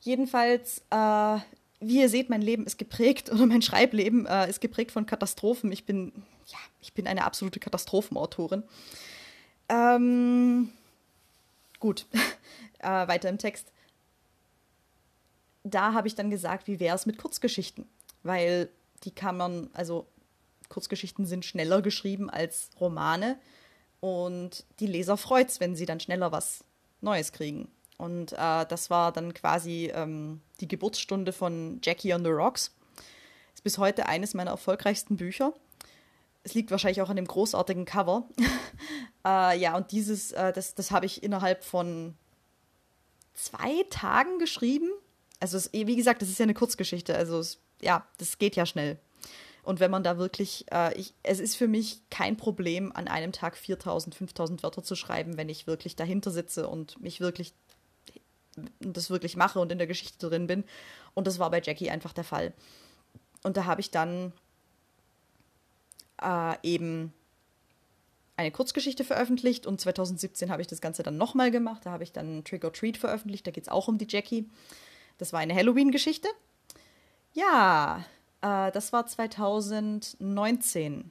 Jedenfalls, 0.00 0.82
äh, 0.90 1.38
wie 1.80 2.00
ihr 2.00 2.08
seht, 2.08 2.30
mein 2.30 2.42
Leben 2.42 2.64
ist 2.64 2.78
geprägt, 2.78 3.30
oder 3.30 3.46
mein 3.46 3.62
Schreibleben 3.62 4.26
äh, 4.26 4.48
ist 4.48 4.60
geprägt 4.60 4.92
von 4.92 5.06
Katastrophen. 5.06 5.70
Ich 5.72 5.84
bin 5.84 6.12
ja, 6.50 6.58
ich 6.80 6.92
bin 6.94 7.06
eine 7.06 7.24
absolute 7.24 7.60
Katastrophenautorin. 7.60 8.62
Ähm, 9.68 10.72
gut, 11.78 12.06
äh, 12.78 12.88
weiter 12.88 13.28
im 13.28 13.38
Text. 13.38 13.72
Da 15.62 15.92
habe 15.92 16.08
ich 16.08 16.14
dann 16.14 16.30
gesagt, 16.30 16.66
wie 16.66 16.80
wäre 16.80 16.96
es 16.96 17.06
mit 17.06 17.18
Kurzgeschichten? 17.18 17.86
Weil 18.22 18.68
die 19.04 19.10
kann 19.10 19.36
man, 19.36 19.70
also 19.72 20.06
Kurzgeschichten 20.68 21.26
sind 21.26 21.44
schneller 21.44 21.82
geschrieben 21.82 22.30
als 22.30 22.70
Romane 22.80 23.38
und 24.00 24.64
die 24.80 24.86
Leser 24.86 25.16
freut 25.16 25.48
es, 25.48 25.60
wenn 25.60 25.76
sie 25.76 25.86
dann 25.86 26.00
schneller 26.00 26.32
was 26.32 26.64
Neues 27.00 27.32
kriegen. 27.32 27.68
Und 27.98 28.32
äh, 28.32 28.66
das 28.66 28.90
war 28.90 29.12
dann 29.12 29.34
quasi 29.34 29.90
ähm, 29.94 30.40
die 30.60 30.68
Geburtsstunde 30.68 31.32
von 31.32 31.80
Jackie 31.82 32.14
on 32.14 32.24
the 32.24 32.30
Rocks. 32.30 32.74
Ist 33.54 33.64
bis 33.64 33.78
heute 33.78 34.06
eines 34.06 34.32
meiner 34.32 34.52
erfolgreichsten 34.52 35.16
Bücher 35.16 35.52
es 36.42 36.54
liegt 36.54 36.70
wahrscheinlich 36.70 37.02
auch 37.02 37.10
an 37.10 37.16
dem 37.16 37.26
großartigen 37.26 37.84
Cover. 37.84 38.28
äh, 39.26 39.58
ja, 39.58 39.76
und 39.76 39.92
dieses, 39.92 40.32
äh, 40.32 40.52
das, 40.52 40.74
das 40.74 40.90
habe 40.90 41.06
ich 41.06 41.22
innerhalb 41.22 41.64
von 41.64 42.16
zwei 43.34 43.84
Tagen 43.90 44.38
geschrieben. 44.38 44.90
Also, 45.38 45.56
es, 45.56 45.72
wie 45.72 45.96
gesagt, 45.96 46.22
das 46.22 46.28
ist 46.28 46.38
ja 46.38 46.44
eine 46.44 46.54
Kurzgeschichte. 46.54 47.14
Also, 47.14 47.38
es, 47.38 47.58
ja, 47.80 48.06
das 48.18 48.38
geht 48.38 48.56
ja 48.56 48.66
schnell. 48.66 48.98
Und 49.62 49.80
wenn 49.80 49.90
man 49.90 50.02
da 50.02 50.18
wirklich, 50.18 50.66
äh, 50.72 50.94
ich, 50.98 51.14
es 51.22 51.40
ist 51.40 51.56
für 51.56 51.68
mich 51.68 52.00
kein 52.10 52.36
Problem, 52.36 52.92
an 52.94 53.08
einem 53.08 53.32
Tag 53.32 53.56
4000, 53.56 54.14
5000 54.14 54.62
Wörter 54.62 54.82
zu 54.82 54.96
schreiben, 54.96 55.36
wenn 55.36 55.48
ich 55.48 55.66
wirklich 55.66 55.96
dahinter 55.96 56.30
sitze 56.30 56.68
und 56.68 57.00
mich 57.00 57.20
wirklich 57.20 57.52
das 58.80 59.10
wirklich 59.10 59.36
mache 59.36 59.60
und 59.60 59.70
in 59.72 59.78
der 59.78 59.86
Geschichte 59.86 60.28
drin 60.28 60.46
bin. 60.46 60.64
Und 61.14 61.26
das 61.26 61.38
war 61.38 61.50
bei 61.50 61.60
Jackie 61.62 61.90
einfach 61.90 62.12
der 62.12 62.24
Fall. 62.24 62.52
Und 63.42 63.56
da 63.56 63.64
habe 63.64 63.80
ich 63.80 63.90
dann 63.90 64.32
äh, 66.22 66.56
eben 66.62 67.12
eine 68.36 68.50
Kurzgeschichte 68.50 69.04
veröffentlicht 69.04 69.66
und 69.66 69.80
2017 69.80 70.50
habe 70.50 70.62
ich 70.62 70.68
das 70.68 70.80
Ganze 70.80 71.02
dann 71.02 71.16
nochmal 71.16 71.50
gemacht. 71.50 71.84
Da 71.84 71.90
habe 71.90 72.04
ich 72.04 72.12
dann 72.12 72.44
Trick 72.44 72.64
or 72.64 72.72
Treat 72.72 72.96
veröffentlicht. 72.96 73.46
Da 73.46 73.50
geht 73.50 73.64
es 73.64 73.68
auch 73.68 73.88
um 73.88 73.98
die 73.98 74.06
Jackie. 74.08 74.48
Das 75.18 75.32
war 75.32 75.40
eine 75.40 75.54
Halloween-Geschichte. 75.54 76.28
Ja, 77.34 78.04
äh, 78.42 78.70
das 78.72 78.92
war 78.92 79.06
2019, 79.06 81.10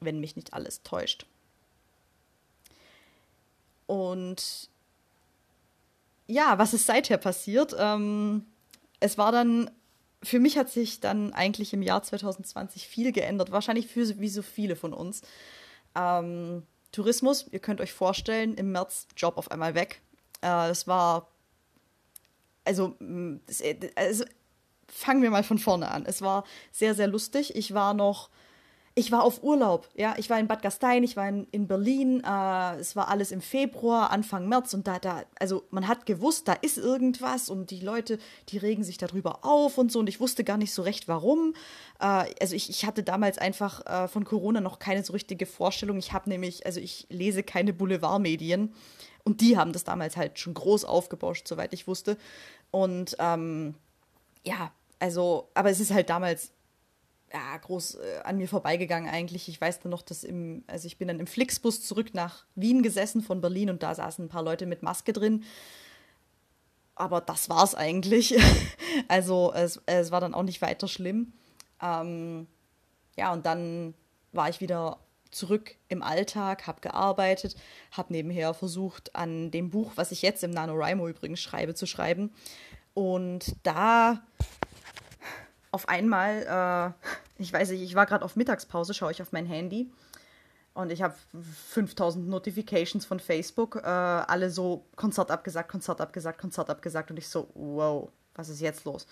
wenn 0.00 0.20
mich 0.20 0.36
nicht 0.36 0.52
alles 0.52 0.82
täuscht. 0.82 1.26
Und 3.86 4.68
ja, 6.26 6.58
was 6.58 6.74
ist 6.74 6.86
seither 6.86 7.18
passiert? 7.18 7.74
Ähm, 7.78 8.46
es 9.00 9.18
war 9.18 9.32
dann 9.32 9.70
für 10.22 10.38
mich 10.38 10.58
hat 10.58 10.68
sich 10.68 11.00
dann 11.00 11.32
eigentlich 11.32 11.72
im 11.72 11.82
Jahr 11.82 12.02
2020 12.02 12.86
viel 12.86 13.12
geändert. 13.12 13.52
Wahrscheinlich 13.52 13.86
für 13.86 14.18
wie 14.20 14.28
so 14.28 14.42
viele 14.42 14.76
von 14.76 14.92
uns. 14.92 15.22
Ähm, 15.94 16.64
Tourismus, 16.92 17.46
ihr 17.50 17.60
könnt 17.60 17.80
euch 17.80 17.92
vorstellen, 17.92 18.54
im 18.54 18.72
März 18.72 19.06
Job 19.16 19.38
auf 19.38 19.50
einmal 19.50 19.74
weg. 19.74 20.02
Äh, 20.42 20.70
es 20.70 20.86
war. 20.86 21.28
Also, 22.64 22.94
das, 23.46 23.62
also, 23.96 24.24
fangen 24.92 25.22
wir 25.22 25.30
mal 25.30 25.44
von 25.44 25.58
vorne 25.58 25.90
an. 25.90 26.04
Es 26.06 26.22
war 26.22 26.44
sehr, 26.72 26.94
sehr 26.94 27.06
lustig. 27.06 27.56
Ich 27.56 27.74
war 27.74 27.94
noch 27.94 28.30
ich 28.96 29.12
war 29.12 29.22
auf 29.22 29.42
Urlaub, 29.44 29.88
ja, 29.94 30.14
ich 30.18 30.28
war 30.30 30.40
in 30.40 30.48
Bad 30.48 30.62
Gastein, 30.62 31.04
ich 31.04 31.16
war 31.16 31.28
in, 31.28 31.46
in 31.52 31.68
Berlin, 31.68 32.22
äh, 32.24 32.76
es 32.76 32.96
war 32.96 33.08
alles 33.08 33.30
im 33.30 33.40
Februar, 33.40 34.10
Anfang 34.10 34.48
März 34.48 34.74
und 34.74 34.86
da, 34.88 34.98
da, 34.98 35.22
also 35.38 35.62
man 35.70 35.86
hat 35.86 36.06
gewusst, 36.06 36.48
da 36.48 36.54
ist 36.54 36.76
irgendwas 36.76 37.48
und 37.48 37.70
die 37.70 37.80
Leute, 37.80 38.18
die 38.48 38.58
regen 38.58 38.82
sich 38.82 38.98
darüber 38.98 39.44
auf 39.44 39.78
und 39.78 39.92
so 39.92 40.00
und 40.00 40.08
ich 40.08 40.18
wusste 40.18 40.42
gar 40.42 40.56
nicht 40.56 40.74
so 40.74 40.82
recht, 40.82 41.06
warum. 41.06 41.54
Äh, 42.00 42.34
also 42.40 42.56
ich, 42.56 42.68
ich 42.68 42.84
hatte 42.84 43.04
damals 43.04 43.38
einfach 43.38 43.86
äh, 43.86 44.08
von 44.08 44.24
Corona 44.24 44.60
noch 44.60 44.80
keine 44.80 45.04
so 45.04 45.12
richtige 45.12 45.46
Vorstellung. 45.46 45.98
Ich 45.98 46.12
habe 46.12 46.28
nämlich, 46.28 46.66
also 46.66 46.80
ich 46.80 47.06
lese 47.10 47.44
keine 47.44 47.72
Boulevardmedien 47.72 48.74
und 49.22 49.40
die 49.40 49.56
haben 49.56 49.72
das 49.72 49.84
damals 49.84 50.16
halt 50.16 50.40
schon 50.40 50.54
groß 50.54 50.84
aufgebauscht, 50.84 51.46
soweit 51.46 51.72
ich 51.74 51.86
wusste. 51.86 52.16
Und 52.72 53.16
ähm, 53.20 53.76
ja, 54.44 54.72
also, 55.00 55.50
aber 55.54 55.70
es 55.70 55.80
ist 55.80 55.92
halt 55.92 56.10
damals 56.10 56.52
ja, 57.32 57.56
groß 57.56 57.96
äh, 57.96 58.20
an 58.24 58.38
mir 58.38 58.48
vorbeigegangen 58.48 59.10
eigentlich. 59.10 59.48
Ich 59.48 59.60
weiß 59.60 59.80
dann 59.80 59.90
noch, 59.90 60.02
dass 60.02 60.24
im, 60.24 60.64
also 60.66 60.86
ich 60.86 60.98
bin 60.98 61.08
dann 61.08 61.20
im 61.20 61.26
Flixbus 61.26 61.82
zurück 61.82 62.14
nach 62.14 62.44
Wien 62.54 62.82
gesessen 62.82 63.22
von 63.22 63.40
Berlin 63.40 63.70
und 63.70 63.82
da 63.82 63.94
saßen 63.94 64.24
ein 64.24 64.28
paar 64.28 64.42
Leute 64.42 64.66
mit 64.66 64.82
Maske 64.82 65.12
drin. 65.12 65.44
Aber 66.94 67.20
das 67.20 67.48
war's 67.48 67.74
eigentlich. 67.74 68.36
also 69.08 69.52
es, 69.54 69.80
es 69.86 70.10
war 70.10 70.20
dann 70.20 70.34
auch 70.34 70.42
nicht 70.42 70.60
weiter 70.60 70.88
schlimm. 70.88 71.32
Ähm, 71.80 72.46
ja, 73.16 73.32
und 73.32 73.46
dann 73.46 73.94
war 74.32 74.48
ich 74.48 74.60
wieder 74.60 74.98
zurück 75.30 75.76
im 75.88 76.02
Alltag, 76.02 76.66
habe 76.66 76.80
gearbeitet, 76.80 77.54
habe 77.92 78.12
nebenher 78.12 78.52
versucht, 78.52 79.14
an 79.14 79.52
dem 79.52 79.70
Buch, 79.70 79.92
was 79.94 80.10
ich 80.10 80.22
jetzt 80.22 80.42
im 80.42 80.50
NaNoWriMo 80.50 81.08
übrigens 81.08 81.40
schreibe, 81.40 81.74
zu 81.74 81.86
schreiben. 81.86 82.32
Und 82.92 83.54
da 83.62 84.20
auf 85.70 85.88
einmal, 85.88 86.94
äh, 87.38 87.42
ich 87.42 87.52
weiß 87.52 87.70
nicht, 87.70 87.82
ich 87.82 87.94
war 87.94 88.06
gerade 88.06 88.24
auf 88.24 88.36
Mittagspause, 88.36 88.94
schaue 88.94 89.12
ich 89.12 89.22
auf 89.22 89.32
mein 89.32 89.46
Handy 89.46 89.90
und 90.74 90.90
ich 90.90 91.02
habe 91.02 91.14
5000 91.68 92.28
Notifications 92.28 93.04
von 93.04 93.20
Facebook, 93.20 93.76
äh, 93.76 93.86
alle 93.86 94.50
so 94.50 94.86
Konzert 94.96 95.30
abgesagt, 95.30 95.70
Konzert 95.70 96.00
abgesagt, 96.00 96.40
Konzert 96.40 96.70
abgesagt 96.70 97.10
und 97.10 97.18
ich 97.18 97.28
so, 97.28 97.48
wow, 97.54 98.08
was 98.34 98.48
ist 98.48 98.60
jetzt 98.60 98.84
los? 98.84 99.06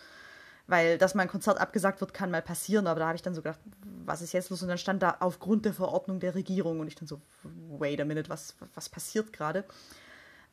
Weil, 0.67 0.99
dass 0.99 1.15
mein 1.15 1.29
Konzert 1.29 1.59
abgesagt 1.59 2.01
wird, 2.01 2.13
kann 2.13 2.31
mal 2.31 2.43
passieren, 2.43 2.87
aber 2.87 3.01
da 3.01 3.07
habe 3.07 3.17
ich 3.17 3.23
dann 3.23 3.35
so 3.35 3.41
gedacht, 3.41 3.61
was 4.05 4.21
ist 4.21 4.33
jetzt 4.33 4.51
los? 4.51 4.63
Und 4.63 4.69
dann 4.69 4.77
stand 4.77 5.03
da 5.03 5.17
aufgrund 5.21 5.65
der 5.65 5.73
Verordnung 5.73 6.21
der 6.21 6.35
Regierung 6.35 6.81
und 6.81 6.89
ich 6.89 6.95
dann 6.95 7.09
so, 7.09 7.23
wait 7.79 8.01
a 8.01 8.05
minute, 8.05 8.29
was, 8.29 8.55
was 8.75 8.91
passiert 8.91 9.33
gerade? 9.33 9.65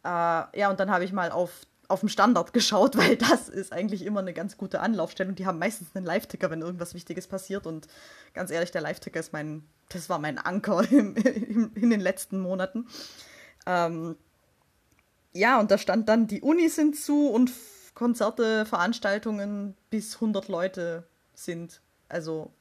Äh, 0.06 0.08
ja, 0.08 0.70
und 0.70 0.80
dann 0.80 0.90
habe 0.90 1.04
ich 1.04 1.12
mal 1.12 1.32
auf 1.32 1.66
auf 1.90 2.02
dem 2.02 2.10
Standard 2.10 2.54
geschaut, 2.54 2.98
weil 2.98 3.16
das 3.16 3.50
ist 3.50 3.74
eigentlich 3.74 4.06
immer 4.06 4.20
eine 4.20 4.34
ganz 4.34 4.58
gute 4.58 4.80
Anlaufstelle. 4.80 5.34
Die 5.34 5.46
haben 5.46 5.60
meistens 5.60 5.96
einen 5.96 6.06
Live-Ticker, 6.06 6.50
wenn 6.50 6.62
irgendwas 6.62 6.94
Wichtiges 6.94 7.28
passiert. 7.28 7.68
Und 7.68 7.88
ganz 8.34 8.52
ehrlich, 8.52 8.72
der 8.72 8.82
Live-Ticker 8.82 9.20
ist 9.20 9.34
mein, 9.34 9.64
das 9.90 10.10
war 10.10 10.20
mein 10.20 10.38
Anker 10.38 10.84
im, 10.92 11.16
im, 11.16 11.72
in 11.76 11.90
den 11.90 12.02
letzten 12.02 12.40
Monaten. 12.40 12.88
Ähm, 13.66 14.16
ja, 15.34 15.60
und 15.60 15.72
da 15.72 15.78
stand 15.78 16.08
dann, 16.08 16.28
die 16.28 16.42
Unis 16.42 16.76
sind 16.76 16.96
zu 16.96 17.30
und 17.30 17.52
Konzerte, 17.94 18.66
Veranstaltungen 18.66 19.76
bis 19.90 20.16
100 20.16 20.48
Leute 20.48 21.08
sind, 21.34 21.82
also 22.10 22.52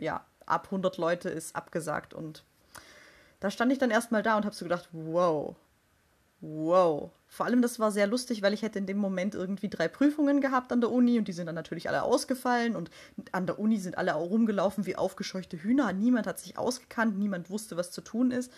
ja, 0.00 0.24
ab 0.46 0.66
100 0.66 0.96
Leute 0.96 1.28
ist 1.28 1.54
abgesagt. 1.54 2.14
Und 2.14 2.44
da 3.40 3.50
stand 3.50 3.72
ich 3.72 3.78
dann 3.78 3.90
erstmal 3.90 4.22
da 4.22 4.36
und 4.36 4.44
habe 4.44 4.54
so 4.54 4.64
gedacht, 4.64 4.88
wow, 4.92 5.56
wow. 6.40 7.10
Vor 7.26 7.46
allem, 7.46 7.60
das 7.60 7.78
war 7.78 7.92
sehr 7.92 8.06
lustig, 8.06 8.42
weil 8.42 8.54
ich 8.54 8.62
hätte 8.62 8.78
in 8.78 8.86
dem 8.86 8.98
Moment 8.98 9.34
irgendwie 9.34 9.68
drei 9.68 9.86
Prüfungen 9.86 10.40
gehabt 10.40 10.72
an 10.72 10.80
der 10.80 10.90
Uni 10.90 11.18
und 11.18 11.28
die 11.28 11.32
sind 11.32 11.46
dann 11.46 11.54
natürlich 11.54 11.88
alle 11.88 12.02
ausgefallen 12.02 12.74
und 12.74 12.90
an 13.32 13.46
der 13.46 13.58
Uni 13.58 13.78
sind 13.78 13.98
alle 13.98 14.14
auch 14.14 14.30
rumgelaufen 14.30 14.86
wie 14.86 14.96
aufgescheuchte 14.96 15.62
Hühner. 15.62 15.92
Niemand 15.92 16.26
hat 16.26 16.38
sich 16.38 16.56
ausgekannt, 16.56 17.18
niemand 17.18 17.50
wusste, 17.50 17.76
was 17.76 17.90
zu 17.90 18.00
tun 18.00 18.30
ist. 18.30 18.50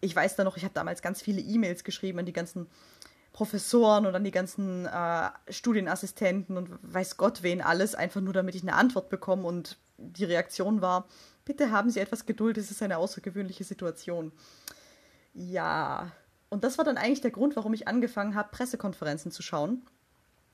Ich 0.00 0.14
weiß 0.14 0.36
da 0.36 0.44
noch, 0.44 0.56
ich 0.56 0.64
habe 0.64 0.74
damals 0.74 1.02
ganz 1.02 1.22
viele 1.22 1.40
E-Mails 1.40 1.84
geschrieben 1.84 2.18
an 2.18 2.26
die 2.26 2.32
ganzen 2.32 2.66
Professoren 3.32 4.06
und 4.06 4.14
an 4.14 4.24
die 4.24 4.30
ganzen 4.30 4.86
äh, 4.86 5.30
Studienassistenten 5.50 6.56
und 6.56 6.70
weiß 6.82 7.16
Gott 7.16 7.42
wen 7.42 7.62
alles, 7.62 7.94
einfach 7.94 8.20
nur 8.20 8.32
damit 8.32 8.54
ich 8.54 8.62
eine 8.62 8.74
Antwort 8.74 9.08
bekomme 9.08 9.46
und 9.46 9.76
die 9.98 10.24
Reaktion 10.24 10.82
war, 10.82 11.06
bitte 11.44 11.70
haben 11.70 11.90
Sie 11.90 12.00
etwas 12.00 12.26
Geduld, 12.26 12.58
es 12.58 12.70
ist 12.70 12.82
eine 12.82 12.98
außergewöhnliche 12.98 13.64
Situation. 13.64 14.32
Ja, 15.32 16.12
und 16.50 16.64
das 16.64 16.78
war 16.78 16.84
dann 16.84 16.96
eigentlich 16.96 17.20
der 17.20 17.30
Grund, 17.30 17.56
warum 17.56 17.74
ich 17.74 17.88
angefangen 17.88 18.34
habe, 18.34 18.50
Pressekonferenzen 18.50 19.30
zu 19.32 19.42
schauen, 19.42 19.82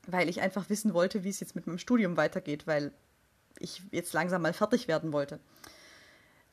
weil 0.07 0.29
ich 0.29 0.41
einfach 0.41 0.69
wissen 0.69 0.93
wollte, 0.93 1.23
wie 1.23 1.29
es 1.29 1.39
jetzt 1.39 1.55
mit 1.55 1.67
meinem 1.67 1.77
Studium 1.77 2.17
weitergeht, 2.17 2.67
weil 2.67 2.91
ich 3.59 3.83
jetzt 3.91 4.13
langsam 4.13 4.41
mal 4.41 4.53
fertig 4.53 4.87
werden 4.87 5.13
wollte. 5.13 5.39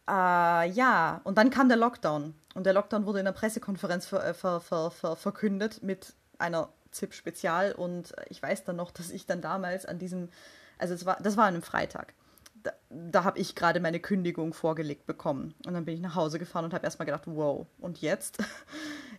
Äh, 0.08 0.70
ja, 0.70 1.20
und 1.24 1.36
dann 1.38 1.50
kam 1.50 1.68
der 1.68 1.76
Lockdown. 1.76 2.34
Und 2.54 2.64
der 2.64 2.72
Lockdown 2.72 3.06
wurde 3.06 3.18
in 3.18 3.26
der 3.26 3.32
Pressekonferenz 3.32 4.06
ver 4.06 4.24
äh, 4.24 4.34
ver 4.34 4.60
ver 4.60 5.16
verkündet 5.16 5.82
mit 5.82 6.14
einer 6.38 6.70
ZIP-Spezial. 6.92 7.72
Und 7.72 8.14
ich 8.28 8.42
weiß 8.42 8.64
dann 8.64 8.76
noch, 8.76 8.90
dass 8.90 9.10
ich 9.10 9.26
dann 9.26 9.42
damals 9.42 9.84
an 9.84 9.98
diesem, 9.98 10.30
also 10.78 10.94
es 10.94 11.04
war, 11.04 11.18
das 11.22 11.36
war 11.36 11.44
an 11.44 11.54
einem 11.54 11.62
Freitag. 11.62 12.14
Da, 12.62 12.72
da 12.90 13.24
habe 13.24 13.38
ich 13.38 13.54
gerade 13.54 13.80
meine 13.80 14.00
Kündigung 14.00 14.54
vorgelegt 14.54 15.06
bekommen. 15.06 15.54
Und 15.66 15.74
dann 15.74 15.84
bin 15.84 15.94
ich 15.94 16.00
nach 16.00 16.14
Hause 16.14 16.38
gefahren 16.38 16.64
und 16.64 16.74
habe 16.74 16.84
erstmal 16.84 17.06
gedacht, 17.06 17.24
wow, 17.26 17.66
und 17.78 18.00
jetzt? 18.00 18.38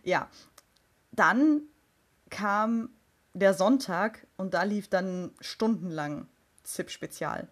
Ja, 0.04 0.28
dann 1.12 1.62
kam 2.30 2.90
der 3.34 3.54
Sonntag 3.54 4.26
und 4.36 4.54
da 4.54 4.62
lief 4.62 4.88
dann 4.88 5.32
stundenlang 5.40 6.28
ZIP-Spezial. 6.64 7.48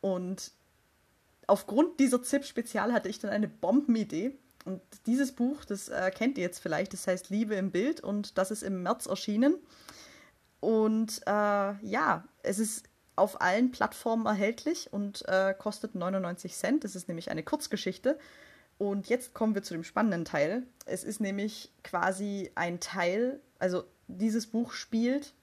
Und 0.00 0.52
aufgrund 1.46 1.98
dieser 2.00 2.22
ZIP-Spezial 2.22 2.92
hatte 2.92 3.08
ich 3.08 3.18
dann 3.18 3.30
eine 3.30 3.48
Bombenidee. 3.48 4.38
Und 4.64 4.82
dieses 5.06 5.32
Buch, 5.32 5.64
das 5.64 5.88
äh, 5.88 6.10
kennt 6.14 6.36
ihr 6.36 6.44
jetzt 6.44 6.60
vielleicht, 6.60 6.92
das 6.92 7.06
heißt 7.06 7.30
Liebe 7.30 7.54
im 7.54 7.70
Bild 7.70 8.00
und 8.02 8.36
das 8.36 8.50
ist 8.50 8.62
im 8.62 8.82
März 8.82 9.06
erschienen. 9.06 9.54
Und 10.60 11.22
äh, 11.26 11.30
ja, 11.30 12.24
es 12.42 12.58
ist 12.58 12.84
auf 13.16 13.40
allen 13.40 13.70
Plattformen 13.70 14.26
erhältlich 14.26 14.92
und 14.92 15.26
äh, 15.28 15.54
kostet 15.54 15.94
99 15.94 16.54
Cent. 16.54 16.84
Das 16.84 16.94
ist 16.94 17.08
nämlich 17.08 17.30
eine 17.30 17.42
Kurzgeschichte 17.42 18.18
und 18.80 19.10
jetzt 19.10 19.34
kommen 19.34 19.54
wir 19.54 19.62
zu 19.62 19.74
dem 19.74 19.84
spannenden 19.84 20.24
Teil. 20.24 20.62
Es 20.86 21.04
ist 21.04 21.20
nämlich 21.20 21.70
quasi 21.84 22.50
ein 22.54 22.80
Teil, 22.80 23.38
also 23.58 23.84
dieses 24.08 24.46
Buch 24.46 24.72
spielt 24.72 25.34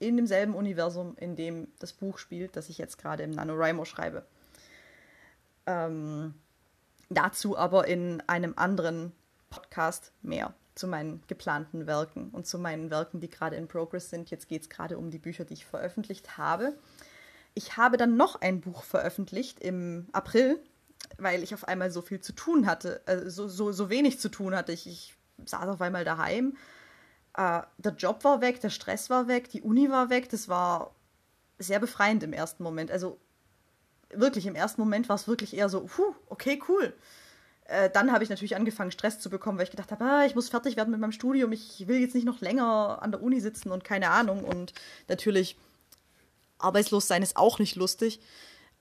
in 0.00 0.16
demselben 0.16 0.56
Universum, 0.56 1.14
in 1.16 1.36
dem 1.36 1.68
das 1.78 1.92
Buch 1.92 2.18
spielt, 2.18 2.56
das 2.56 2.68
ich 2.68 2.78
jetzt 2.78 2.98
gerade 2.98 3.22
im 3.22 3.30
NaNoWriMo 3.30 3.84
schreibe. 3.84 4.26
Ähm, 5.66 6.34
dazu 7.10 7.56
aber 7.56 7.86
in 7.86 8.24
einem 8.26 8.54
anderen 8.56 9.12
Podcast 9.50 10.10
mehr 10.20 10.52
zu 10.74 10.88
meinen 10.88 11.22
geplanten 11.28 11.86
Werken 11.86 12.30
und 12.30 12.48
zu 12.48 12.58
meinen 12.58 12.90
Werken, 12.90 13.20
die 13.20 13.30
gerade 13.30 13.54
in 13.54 13.68
Progress 13.68 14.10
sind. 14.10 14.32
Jetzt 14.32 14.48
geht 14.48 14.62
es 14.62 14.68
gerade 14.68 14.98
um 14.98 15.12
die 15.12 15.18
Bücher, 15.18 15.44
die 15.44 15.54
ich 15.54 15.64
veröffentlicht 15.64 16.38
habe. 16.38 16.74
Ich 17.54 17.76
habe 17.76 17.98
dann 17.98 18.16
noch 18.16 18.40
ein 18.40 18.60
Buch 18.60 18.82
veröffentlicht 18.82 19.60
im 19.60 20.08
April 20.10 20.58
weil 21.18 21.42
ich 21.42 21.54
auf 21.54 21.66
einmal 21.68 21.90
so 21.90 22.02
viel 22.02 22.20
zu 22.20 22.32
tun 22.32 22.66
hatte, 22.66 23.06
äh, 23.06 23.28
so, 23.28 23.48
so, 23.48 23.72
so 23.72 23.90
wenig 23.90 24.20
zu 24.20 24.28
tun 24.28 24.54
hatte. 24.54 24.72
Ich, 24.72 24.86
ich 24.86 25.14
saß 25.44 25.68
auf 25.68 25.80
einmal 25.80 26.04
daheim. 26.04 26.56
Äh, 27.36 27.62
der 27.78 27.92
Job 27.92 28.24
war 28.24 28.40
weg, 28.40 28.60
der 28.60 28.70
Stress 28.70 29.10
war 29.10 29.28
weg, 29.28 29.50
die 29.50 29.62
Uni 29.62 29.90
war 29.90 30.10
weg. 30.10 30.28
Das 30.30 30.48
war 30.48 30.94
sehr 31.58 31.78
befreiend 31.78 32.22
im 32.22 32.32
ersten 32.32 32.62
Moment. 32.62 32.90
Also 32.90 33.18
wirklich, 34.12 34.46
im 34.46 34.54
ersten 34.54 34.80
Moment 34.80 35.08
war 35.08 35.16
es 35.16 35.28
wirklich 35.28 35.56
eher 35.56 35.68
so, 35.68 35.82
puh, 35.82 36.14
okay, 36.28 36.60
cool. 36.68 36.94
Äh, 37.64 37.90
dann 37.90 38.10
habe 38.12 38.24
ich 38.24 38.30
natürlich 38.30 38.56
angefangen, 38.56 38.90
Stress 38.90 39.20
zu 39.20 39.30
bekommen, 39.30 39.58
weil 39.58 39.64
ich 39.64 39.70
gedacht 39.70 39.92
habe, 39.92 40.04
ah, 40.04 40.24
ich 40.26 40.34
muss 40.34 40.48
fertig 40.48 40.76
werden 40.76 40.90
mit 40.90 41.00
meinem 41.00 41.12
Studium, 41.12 41.52
ich 41.52 41.86
will 41.86 42.00
jetzt 42.00 42.14
nicht 42.14 42.24
noch 42.24 42.40
länger 42.40 42.98
an 43.00 43.12
der 43.12 43.22
Uni 43.22 43.40
sitzen 43.40 43.70
und 43.70 43.84
keine 43.84 44.10
Ahnung. 44.10 44.42
Und 44.42 44.72
natürlich, 45.08 45.56
arbeitslos 46.58 47.06
sein 47.06 47.22
ist 47.22 47.36
auch 47.36 47.58
nicht 47.58 47.76
lustig. 47.76 48.20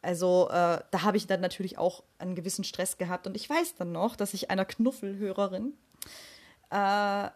Also 0.02 0.48
äh, 0.50 0.80
da 0.92 1.04
habe 1.04 1.18
ich 1.18 1.28
dann 1.28 1.42
natürlich 1.42 1.78
auch 1.78 2.04
einen 2.18 2.36
gewissen 2.36 2.64
Stress 2.64 2.98
gehabt. 2.98 3.28
Und 3.28 3.36
ich 3.36 3.50
weiß 3.50 3.76
dann 3.76 3.92
noch, 3.92 4.16
dass 4.16 4.34
ich 4.34 4.50
einer 4.50 4.66
Knuffelhörerin 4.66 5.74
äh, 6.70 7.30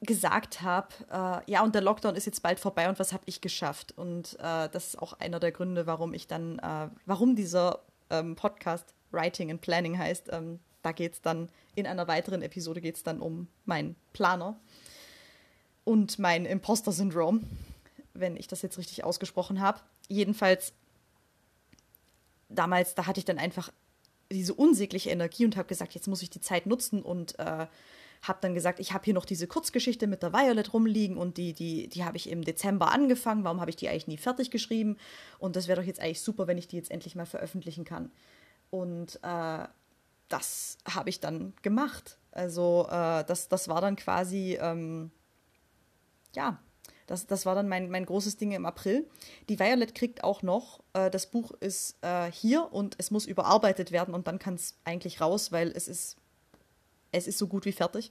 gesagt 0.00 0.62
habe, 0.62 0.88
äh, 1.10 1.50
ja, 1.50 1.62
und 1.62 1.74
der 1.74 1.82
Lockdown 1.82 2.14
ist 2.14 2.26
jetzt 2.26 2.42
bald 2.42 2.60
vorbei 2.60 2.88
und 2.88 2.98
was 2.98 3.12
habe 3.12 3.24
ich 3.26 3.40
geschafft? 3.40 3.92
Und 3.96 4.34
äh, 4.38 4.68
das 4.68 4.88
ist 4.88 4.98
auch 5.02 5.14
einer 5.14 5.40
der 5.40 5.52
Gründe, 5.52 5.86
warum 5.86 6.14
ich 6.14 6.26
dann, 6.26 6.58
äh, 6.58 6.88
warum 7.06 7.36
dieser 7.36 7.80
ähm, 8.10 8.36
Podcast 8.36 8.94
Writing 9.10 9.50
and 9.50 9.60
Planning 9.60 9.98
heißt. 9.98 10.28
Ähm, 10.30 10.60
da 10.82 10.92
geht 10.92 11.14
es 11.14 11.22
dann, 11.22 11.48
in 11.74 11.86
einer 11.86 12.06
weiteren 12.06 12.42
Episode 12.42 12.80
geht 12.80 12.96
es 12.96 13.02
dann 13.02 13.20
um 13.20 13.48
meinen 13.64 13.96
Planer 14.12 14.60
und 15.84 16.18
mein 16.18 16.44
Imposter-Syndrom, 16.44 17.44
wenn 18.12 18.36
ich 18.36 18.46
das 18.46 18.62
jetzt 18.62 18.78
richtig 18.78 19.04
ausgesprochen 19.04 19.60
habe. 19.60 19.80
Jedenfalls 20.08 20.74
damals, 22.54 22.94
da 22.94 23.06
hatte 23.06 23.18
ich 23.18 23.24
dann 23.24 23.38
einfach 23.38 23.70
diese 24.32 24.54
unsägliche 24.54 25.10
Energie 25.10 25.44
und 25.44 25.56
habe 25.56 25.68
gesagt, 25.68 25.94
jetzt 25.94 26.08
muss 26.08 26.22
ich 26.22 26.30
die 26.30 26.40
Zeit 26.40 26.66
nutzen 26.66 27.02
und 27.02 27.38
äh, 27.38 27.66
habe 28.22 28.38
dann 28.40 28.54
gesagt, 28.54 28.80
ich 28.80 28.92
habe 28.92 29.04
hier 29.04 29.14
noch 29.14 29.26
diese 29.26 29.46
Kurzgeschichte 29.46 30.06
mit 30.06 30.22
der 30.22 30.32
Violet 30.32 30.72
rumliegen 30.72 31.16
und 31.16 31.36
die, 31.36 31.52
die, 31.52 31.88
die 31.88 32.04
habe 32.04 32.16
ich 32.16 32.30
im 32.30 32.42
Dezember 32.42 32.90
angefangen. 32.90 33.44
Warum 33.44 33.60
habe 33.60 33.70
ich 33.70 33.76
die 33.76 33.88
eigentlich 33.88 34.06
nie 34.06 34.16
fertig 34.16 34.50
geschrieben? 34.50 34.96
Und 35.38 35.56
das 35.56 35.68
wäre 35.68 35.80
doch 35.80 35.86
jetzt 35.86 36.00
eigentlich 36.00 36.22
super, 36.22 36.46
wenn 36.46 36.58
ich 36.58 36.68
die 36.68 36.76
jetzt 36.76 36.90
endlich 36.90 37.14
mal 37.14 37.26
veröffentlichen 37.26 37.84
kann. 37.84 38.10
Und 38.70 39.20
äh, 39.22 39.66
das 40.28 40.78
habe 40.90 41.10
ich 41.10 41.20
dann 41.20 41.52
gemacht. 41.62 42.18
Also 42.32 42.86
äh, 42.90 43.24
das, 43.24 43.48
das 43.48 43.68
war 43.68 43.80
dann 43.80 43.96
quasi, 43.96 44.58
ähm, 44.60 45.10
ja, 46.34 46.58
das, 47.06 47.26
das 47.26 47.44
war 47.44 47.54
dann 47.54 47.68
mein, 47.68 47.90
mein 47.90 48.06
großes 48.06 48.36
Ding 48.36 48.52
im 48.52 48.66
April. 48.66 49.06
Die 49.48 49.58
Violet 49.58 49.94
kriegt 49.94 50.24
auch 50.24 50.42
noch, 50.42 50.80
äh, 50.94 51.10
das 51.10 51.30
Buch 51.30 51.52
ist 51.60 51.96
äh, 52.02 52.30
hier 52.30 52.72
und 52.72 52.94
es 52.98 53.10
muss 53.10 53.26
überarbeitet 53.26 53.92
werden 53.92 54.14
und 54.14 54.26
dann 54.26 54.38
kann 54.38 54.54
es 54.54 54.76
eigentlich 54.84 55.20
raus, 55.20 55.52
weil 55.52 55.72
es 55.74 55.88
ist, 55.88 56.16
es 57.12 57.26
ist 57.26 57.38
so 57.38 57.46
gut 57.46 57.66
wie 57.66 57.72
fertig. 57.72 58.10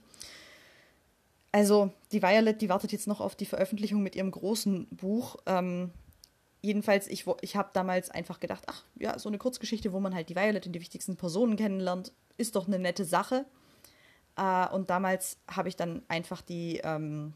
Also 1.50 1.92
die 2.12 2.22
Violet, 2.22 2.60
die 2.60 2.68
wartet 2.68 2.92
jetzt 2.92 3.06
noch 3.06 3.20
auf 3.20 3.36
die 3.36 3.46
Veröffentlichung 3.46 4.02
mit 4.02 4.16
ihrem 4.16 4.30
großen 4.30 4.88
Buch. 4.88 5.36
Ähm, 5.46 5.92
jedenfalls, 6.62 7.06
ich, 7.08 7.26
ich 7.42 7.56
habe 7.56 7.70
damals 7.72 8.10
einfach 8.10 8.40
gedacht, 8.40 8.64
ach 8.66 8.84
ja, 8.96 9.18
so 9.18 9.28
eine 9.28 9.38
Kurzgeschichte, 9.38 9.92
wo 9.92 10.00
man 10.00 10.14
halt 10.14 10.28
die 10.28 10.36
Violet 10.36 10.66
und 10.66 10.72
die 10.72 10.80
wichtigsten 10.80 11.16
Personen 11.16 11.56
kennenlernt, 11.56 12.12
ist 12.36 12.56
doch 12.56 12.66
eine 12.66 12.78
nette 12.78 13.04
Sache. 13.04 13.44
Äh, 14.36 14.68
und 14.68 14.90
damals 14.90 15.38
habe 15.48 15.68
ich 15.68 15.76
dann 15.76 16.02
einfach 16.08 16.42
die, 16.42 16.80
ähm, 16.82 17.34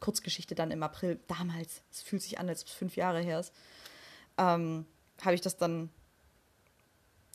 Kurzgeschichte 0.00 0.54
dann 0.54 0.70
im 0.70 0.82
April, 0.82 1.18
damals, 1.26 1.82
es 1.90 2.02
fühlt 2.02 2.22
sich 2.22 2.38
an, 2.38 2.48
als 2.48 2.62
ob 2.62 2.68
es 2.68 2.74
fünf 2.74 2.96
Jahre 2.96 3.20
her 3.20 3.40
ist, 3.40 3.52
ähm, 4.38 4.86
habe 5.22 5.34
ich 5.34 5.40
das 5.40 5.56
dann 5.56 5.90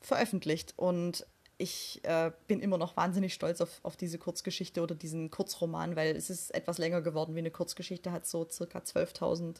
veröffentlicht. 0.01 0.73
Und 0.77 1.25
ich 1.57 2.01
äh, 2.03 2.31
bin 2.47 2.59
immer 2.59 2.77
noch 2.77 2.97
wahnsinnig 2.97 3.33
stolz 3.33 3.61
auf, 3.61 3.79
auf 3.83 3.95
diese 3.95 4.17
Kurzgeschichte 4.17 4.81
oder 4.81 4.95
diesen 4.95 5.29
Kurzroman, 5.29 5.95
weil 5.95 6.15
es 6.15 6.29
ist 6.29 6.53
etwas 6.53 6.77
länger 6.77 7.01
geworden 7.01 7.35
wie 7.35 7.39
eine 7.39 7.51
Kurzgeschichte, 7.51 8.11
hat 8.11 8.25
so 8.25 8.47
circa 8.49 8.79
12.000 8.79 9.57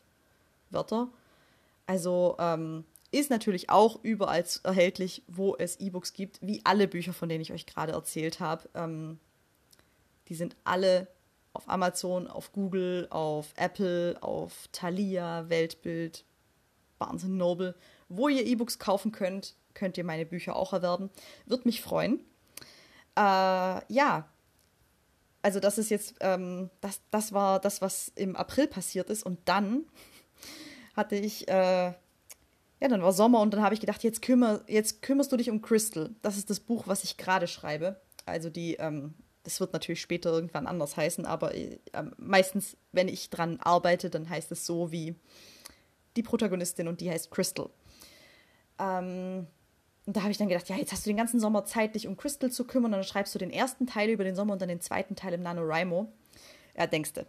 Wörter. 0.71 1.09
Also 1.85 2.35
ähm, 2.39 2.85
ist 3.11 3.29
natürlich 3.29 3.69
auch 3.69 3.99
überall 4.03 4.43
erhältlich, 4.63 5.23
wo 5.27 5.55
es 5.57 5.79
E-Books 5.79 6.13
gibt, 6.13 6.39
wie 6.41 6.61
alle 6.63 6.87
Bücher, 6.87 7.13
von 7.13 7.29
denen 7.29 7.41
ich 7.41 7.51
euch 7.51 7.65
gerade 7.65 7.91
erzählt 7.91 8.39
habe. 8.39 8.69
Ähm, 8.73 9.19
die 10.27 10.35
sind 10.35 10.55
alle 10.63 11.07
auf 11.53 11.69
Amazon, 11.69 12.27
auf 12.27 12.51
Google, 12.53 13.07
auf 13.09 13.53
Apple, 13.55 14.17
auf 14.21 14.69
Thalia, 14.71 15.49
Weltbild, 15.49 16.25
Barnes 16.99 17.23
Noble. 17.23 17.75
Wo 18.09 18.27
ihr 18.27 18.45
E-Books 18.45 18.79
kaufen 18.79 19.11
könnt, 19.11 19.55
könnt 19.73 19.97
ihr 19.97 20.03
meine 20.03 20.25
Bücher 20.25 20.55
auch 20.55 20.73
erwerben. 20.73 21.09
Wird 21.45 21.65
mich 21.65 21.81
freuen. 21.81 22.19
Äh, 23.15 23.21
ja, 23.93 24.29
also 25.41 25.59
das 25.59 25.77
ist 25.77 25.89
jetzt, 25.89 26.15
ähm, 26.19 26.69
das, 26.81 27.01
das 27.09 27.33
war 27.33 27.59
das, 27.59 27.81
was 27.81 28.09
im 28.15 28.35
April 28.35 28.67
passiert 28.67 29.09
ist. 29.09 29.23
Und 29.23 29.39
dann 29.45 29.85
hatte 30.95 31.15
ich, 31.15 31.47
äh, 31.47 31.93
ja, 32.81 32.87
dann 32.87 33.01
war 33.01 33.13
Sommer 33.13 33.41
und 33.41 33.53
dann 33.53 33.61
habe 33.61 33.73
ich 33.73 33.81
gedacht, 33.81 34.03
jetzt, 34.03 34.21
kümmer, 34.21 34.61
jetzt 34.67 35.01
kümmerst 35.01 35.31
du 35.31 35.37
dich 35.37 35.49
um 35.49 35.61
Crystal. 35.61 36.11
Das 36.21 36.37
ist 36.37 36.49
das 36.49 36.59
Buch, 36.59 36.87
was 36.87 37.03
ich 37.03 37.17
gerade 37.17 37.47
schreibe. 37.47 37.99
Also 38.25 38.49
die 38.49 38.75
ähm, 38.75 39.15
das 39.43 39.59
wird 39.59 39.73
natürlich 39.73 40.01
später 40.01 40.31
irgendwann 40.31 40.67
anders 40.67 40.97
heißen, 40.97 41.25
aber 41.25 41.55
äh, 41.55 41.79
meistens, 42.17 42.77
wenn 42.91 43.07
ich 43.07 43.29
dran 43.29 43.59
arbeite, 43.59 44.09
dann 44.09 44.29
heißt 44.29 44.51
es 44.51 44.65
so 44.65 44.91
wie 44.91 45.15
die 46.15 46.23
Protagonistin 46.23 46.87
und 46.87 47.01
die 47.01 47.09
heißt 47.09 47.31
Crystal. 47.31 47.69
Ähm, 48.79 49.47
und 50.05 50.17
da 50.17 50.21
habe 50.21 50.31
ich 50.31 50.37
dann 50.37 50.49
gedacht, 50.49 50.67
ja, 50.69 50.75
jetzt 50.75 50.91
hast 50.91 51.05
du 51.05 51.09
den 51.09 51.17
ganzen 51.17 51.39
Sommer 51.39 51.65
Zeit, 51.65 51.95
dich 51.95 52.07
um 52.07 52.17
Crystal 52.17 52.51
zu 52.51 52.65
kümmern, 52.65 52.93
und 52.93 52.99
dann 52.99 53.03
schreibst 53.03 53.33
du 53.35 53.39
den 53.39 53.51
ersten 53.51 53.87
Teil 53.87 54.09
über 54.09 54.23
den 54.23 54.35
Sommer 54.35 54.53
und 54.53 54.61
dann 54.61 54.69
den 54.69 54.81
zweiten 54.81 55.15
Teil 55.15 55.33
im 55.33 55.41
NaNoWriMo. 55.41 56.11
Ja, 56.77 56.87
denkste. 56.87 57.27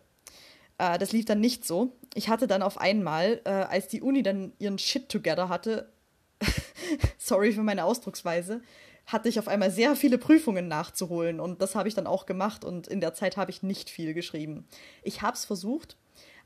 Äh, 0.78 0.98
das 0.98 1.12
lief 1.12 1.24
dann 1.24 1.40
nicht 1.40 1.66
so. 1.66 1.92
Ich 2.14 2.28
hatte 2.28 2.46
dann 2.46 2.62
auf 2.62 2.78
einmal, 2.78 3.40
äh, 3.44 3.50
als 3.50 3.88
die 3.88 4.02
Uni 4.02 4.22
dann 4.22 4.52
ihren 4.58 4.78
Shit 4.78 5.08
together 5.08 5.48
hatte, 5.48 5.92
sorry 7.18 7.52
für 7.52 7.62
meine 7.62 7.84
Ausdrucksweise, 7.84 8.62
hatte 9.06 9.28
ich 9.28 9.38
auf 9.38 9.48
einmal 9.48 9.70
sehr 9.70 9.96
viele 9.96 10.18
Prüfungen 10.18 10.68
nachzuholen 10.68 11.40
und 11.40 11.60
das 11.60 11.74
habe 11.74 11.88
ich 11.88 11.94
dann 11.94 12.06
auch 12.06 12.26
gemacht 12.26 12.64
und 12.64 12.86
in 12.86 13.00
der 13.00 13.14
Zeit 13.14 13.36
habe 13.36 13.50
ich 13.50 13.62
nicht 13.62 13.90
viel 13.90 14.14
geschrieben. 14.14 14.66
Ich 15.02 15.22
habe 15.22 15.36
es 15.36 15.44
versucht, 15.44 15.96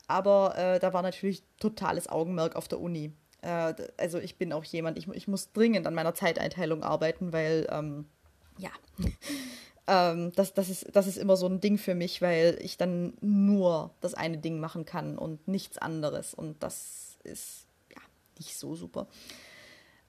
aber 0.07 0.57
äh, 0.57 0.79
da 0.79 0.93
war 0.93 1.01
natürlich 1.01 1.43
totales 1.59 2.07
Augenmerk 2.07 2.55
auf 2.55 2.67
der 2.67 2.79
Uni. 2.79 3.13
Äh, 3.41 3.73
also 3.97 4.19
ich 4.19 4.37
bin 4.37 4.53
auch 4.53 4.63
jemand, 4.63 4.97
ich, 4.97 5.07
ich, 5.09 5.27
muss 5.27 5.51
dringend 5.51 5.85
an 5.85 5.93
meiner 5.93 6.13
Zeiteinteilung 6.13 6.83
arbeiten, 6.83 7.33
weil 7.33 7.67
ähm, 7.69 8.05
ja, 8.57 8.71
ähm, 9.87 10.31
das, 10.35 10.53
das, 10.53 10.69
ist, 10.69 10.87
das 10.93 11.07
ist 11.07 11.17
immer 11.17 11.37
so 11.37 11.47
ein 11.47 11.61
Ding 11.61 11.77
für 11.77 11.93
mich, 11.93 12.21
weil 12.21 12.57
ich 12.61 12.77
dann 12.77 13.13
nur 13.21 13.91
das 14.01 14.13
eine 14.13 14.37
Ding 14.37 14.59
machen 14.59 14.85
kann 14.85 15.17
und 15.17 15.47
nichts 15.47 15.77
anderes 15.77 16.33
und 16.33 16.63
das 16.63 17.19
ist 17.23 17.67
ja 17.91 18.01
nicht 18.37 18.57
so 18.57 18.75
super. 18.75 19.07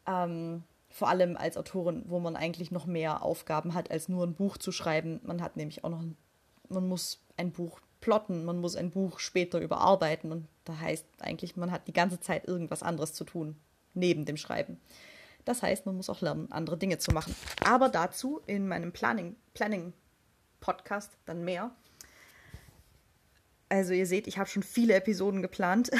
Ähm, 0.07 0.63
vor 0.99 1.09
allem 1.09 1.37
als 1.37 1.57
Autorin, 1.57 2.03
wo 2.09 2.19
man 2.19 2.35
eigentlich 2.35 2.73
noch 2.73 2.85
mehr 2.85 3.23
Aufgaben 3.23 3.75
hat, 3.75 3.93
als 3.93 4.09
nur 4.09 4.27
ein 4.27 4.35
Buch 4.35 4.59
zu 4.59 4.73
schreiben. 4.73 5.21
Man 5.23 5.41
hat 5.41 5.57
nämlich 5.57 5.85
auch 5.85 5.91
noch, 5.91 6.03
man 6.69 6.89
muss 6.89 7.21
ein 7.37 7.53
Buch 7.53 7.81
plotten, 8.01 8.45
man 8.45 8.59
muss 8.59 8.75
ein 8.75 8.91
Buch 8.91 9.21
später 9.21 9.61
überarbeiten 9.61 10.33
und 10.33 10.49
da 10.65 10.77
heißt 10.77 11.07
eigentlich, 11.21 11.57
man 11.57 11.71
hat 11.71 11.87
die 11.87 11.93
ganze 11.93 12.19
Zeit 12.19 12.49
irgendwas 12.49 12.83
anderes 12.83 13.15
zu 13.15 13.23
tun, 13.23 13.57
neben 13.95 14.25
dem 14.25 14.37
Schreiben. 14.37 14.81
Das 15.45 15.63
heißt, 15.63 15.87
man 15.87 15.95
muss 15.95 16.11
auch 16.11 16.21
lernen, 16.21 16.51
andere 16.51 16.77
Dinge 16.77 16.99
zu 16.99 17.13
machen. 17.13 17.35
Aber 17.65 17.89
dazu 17.89 18.41
in 18.47 18.67
meinem 18.67 18.91
Planning, 18.91 19.37
Planning 19.55 19.93
Podcast 20.59 21.17
dann 21.27 21.45
mehr. 21.45 21.71
Also 23.69 23.93
ihr 23.93 24.07
seht, 24.07 24.27
ich 24.27 24.37
habe 24.39 24.51
schon 24.51 24.65
viele 24.65 24.95
Episoden 24.95 25.43
geplant. 25.43 25.93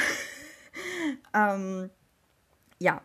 ähm, 1.33 1.89
ja, 2.79 3.01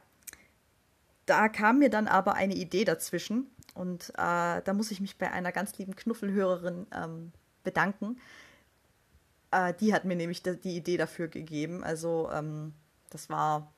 da 1.26 1.48
kam 1.48 1.78
mir 1.78 1.90
dann 1.90 2.08
aber 2.08 2.34
eine 2.34 2.54
Idee 2.54 2.84
dazwischen 2.84 3.46
und 3.74 4.10
äh, 4.10 4.62
da 4.62 4.72
muss 4.72 4.90
ich 4.90 5.00
mich 5.00 5.18
bei 5.18 5.30
einer 5.30 5.52
ganz 5.52 5.76
lieben 5.78 5.96
Knuffelhörerin 5.96 6.86
ähm, 6.94 7.32
bedanken. 7.64 8.20
Äh, 9.50 9.74
die 9.74 9.92
hat 9.92 10.04
mir 10.04 10.16
nämlich 10.16 10.42
die 10.42 10.76
Idee 10.76 10.96
dafür 10.96 11.28
gegeben. 11.28 11.82
Also 11.82 12.30
ähm, 12.32 12.72
das 13.10 13.28
war, 13.30 13.72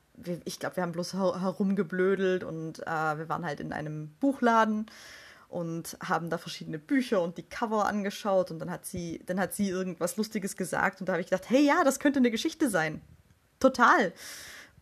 ich 0.44 0.59
glaube, 0.59 0.76
wir 0.76 0.82
haben 0.82 0.92
bloß 0.92 1.14
her 1.14 1.40
herumgeblödelt 1.40 2.44
und 2.44 2.80
äh, 2.87 3.18
wir 3.18 3.28
waren 3.28 3.44
halt 3.44 3.61
in 3.61 3.72
einem 3.72 4.11
Buchladen 4.20 4.87
und 5.48 5.96
haben 6.02 6.28
da 6.28 6.38
verschiedene 6.38 6.78
Bücher 6.78 7.22
und 7.22 7.38
die 7.38 7.42
Cover 7.42 7.87
angeschaut 7.87 8.50
und 8.50 8.59
dann 8.59 8.70
hat 8.70 8.85
sie, 8.85 9.22
dann 9.26 9.38
hat 9.38 9.54
sie 9.54 9.68
irgendwas 9.68 10.16
Lustiges 10.16 10.56
gesagt 10.56 11.00
und 11.00 11.09
da 11.09 11.12
habe 11.12 11.20
ich 11.20 11.28
gedacht, 11.28 11.48
hey 11.48 11.64
ja, 11.64 11.85
das 11.85 12.00
könnte 12.00 12.18
eine 12.18 12.30
Geschichte 12.30 12.68
sein. 12.68 13.00
Total. 13.61 14.12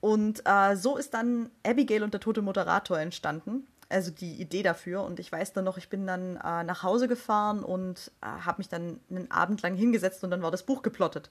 Und 0.04 0.42
äh, 0.44 0.76
so 0.76 0.98
ist 0.98 1.14
dann 1.14 1.48
Abigail 1.66 2.02
und 2.02 2.12
der 2.12 2.20
tote 2.20 2.42
Moderator 2.42 2.98
entstanden. 2.98 3.66
Also 3.88 4.10
die 4.10 4.34
Idee 4.34 4.62
dafür. 4.62 5.02
Und 5.02 5.18
ich 5.18 5.32
weiß 5.32 5.54
dann 5.54 5.64
noch, 5.64 5.78
ich 5.78 5.88
bin 5.88 6.06
dann 6.06 6.36
äh, 6.36 6.62
nach 6.62 6.82
Hause 6.82 7.08
gefahren 7.08 7.64
und 7.64 8.12
äh, 8.20 8.26
habe 8.26 8.58
mich 8.58 8.68
dann 8.68 9.00
einen 9.08 9.30
Abend 9.30 9.62
lang 9.62 9.74
hingesetzt 9.74 10.22
und 10.22 10.30
dann 10.30 10.42
war 10.42 10.50
das 10.50 10.64
Buch 10.64 10.82
geplottet. 10.82 11.30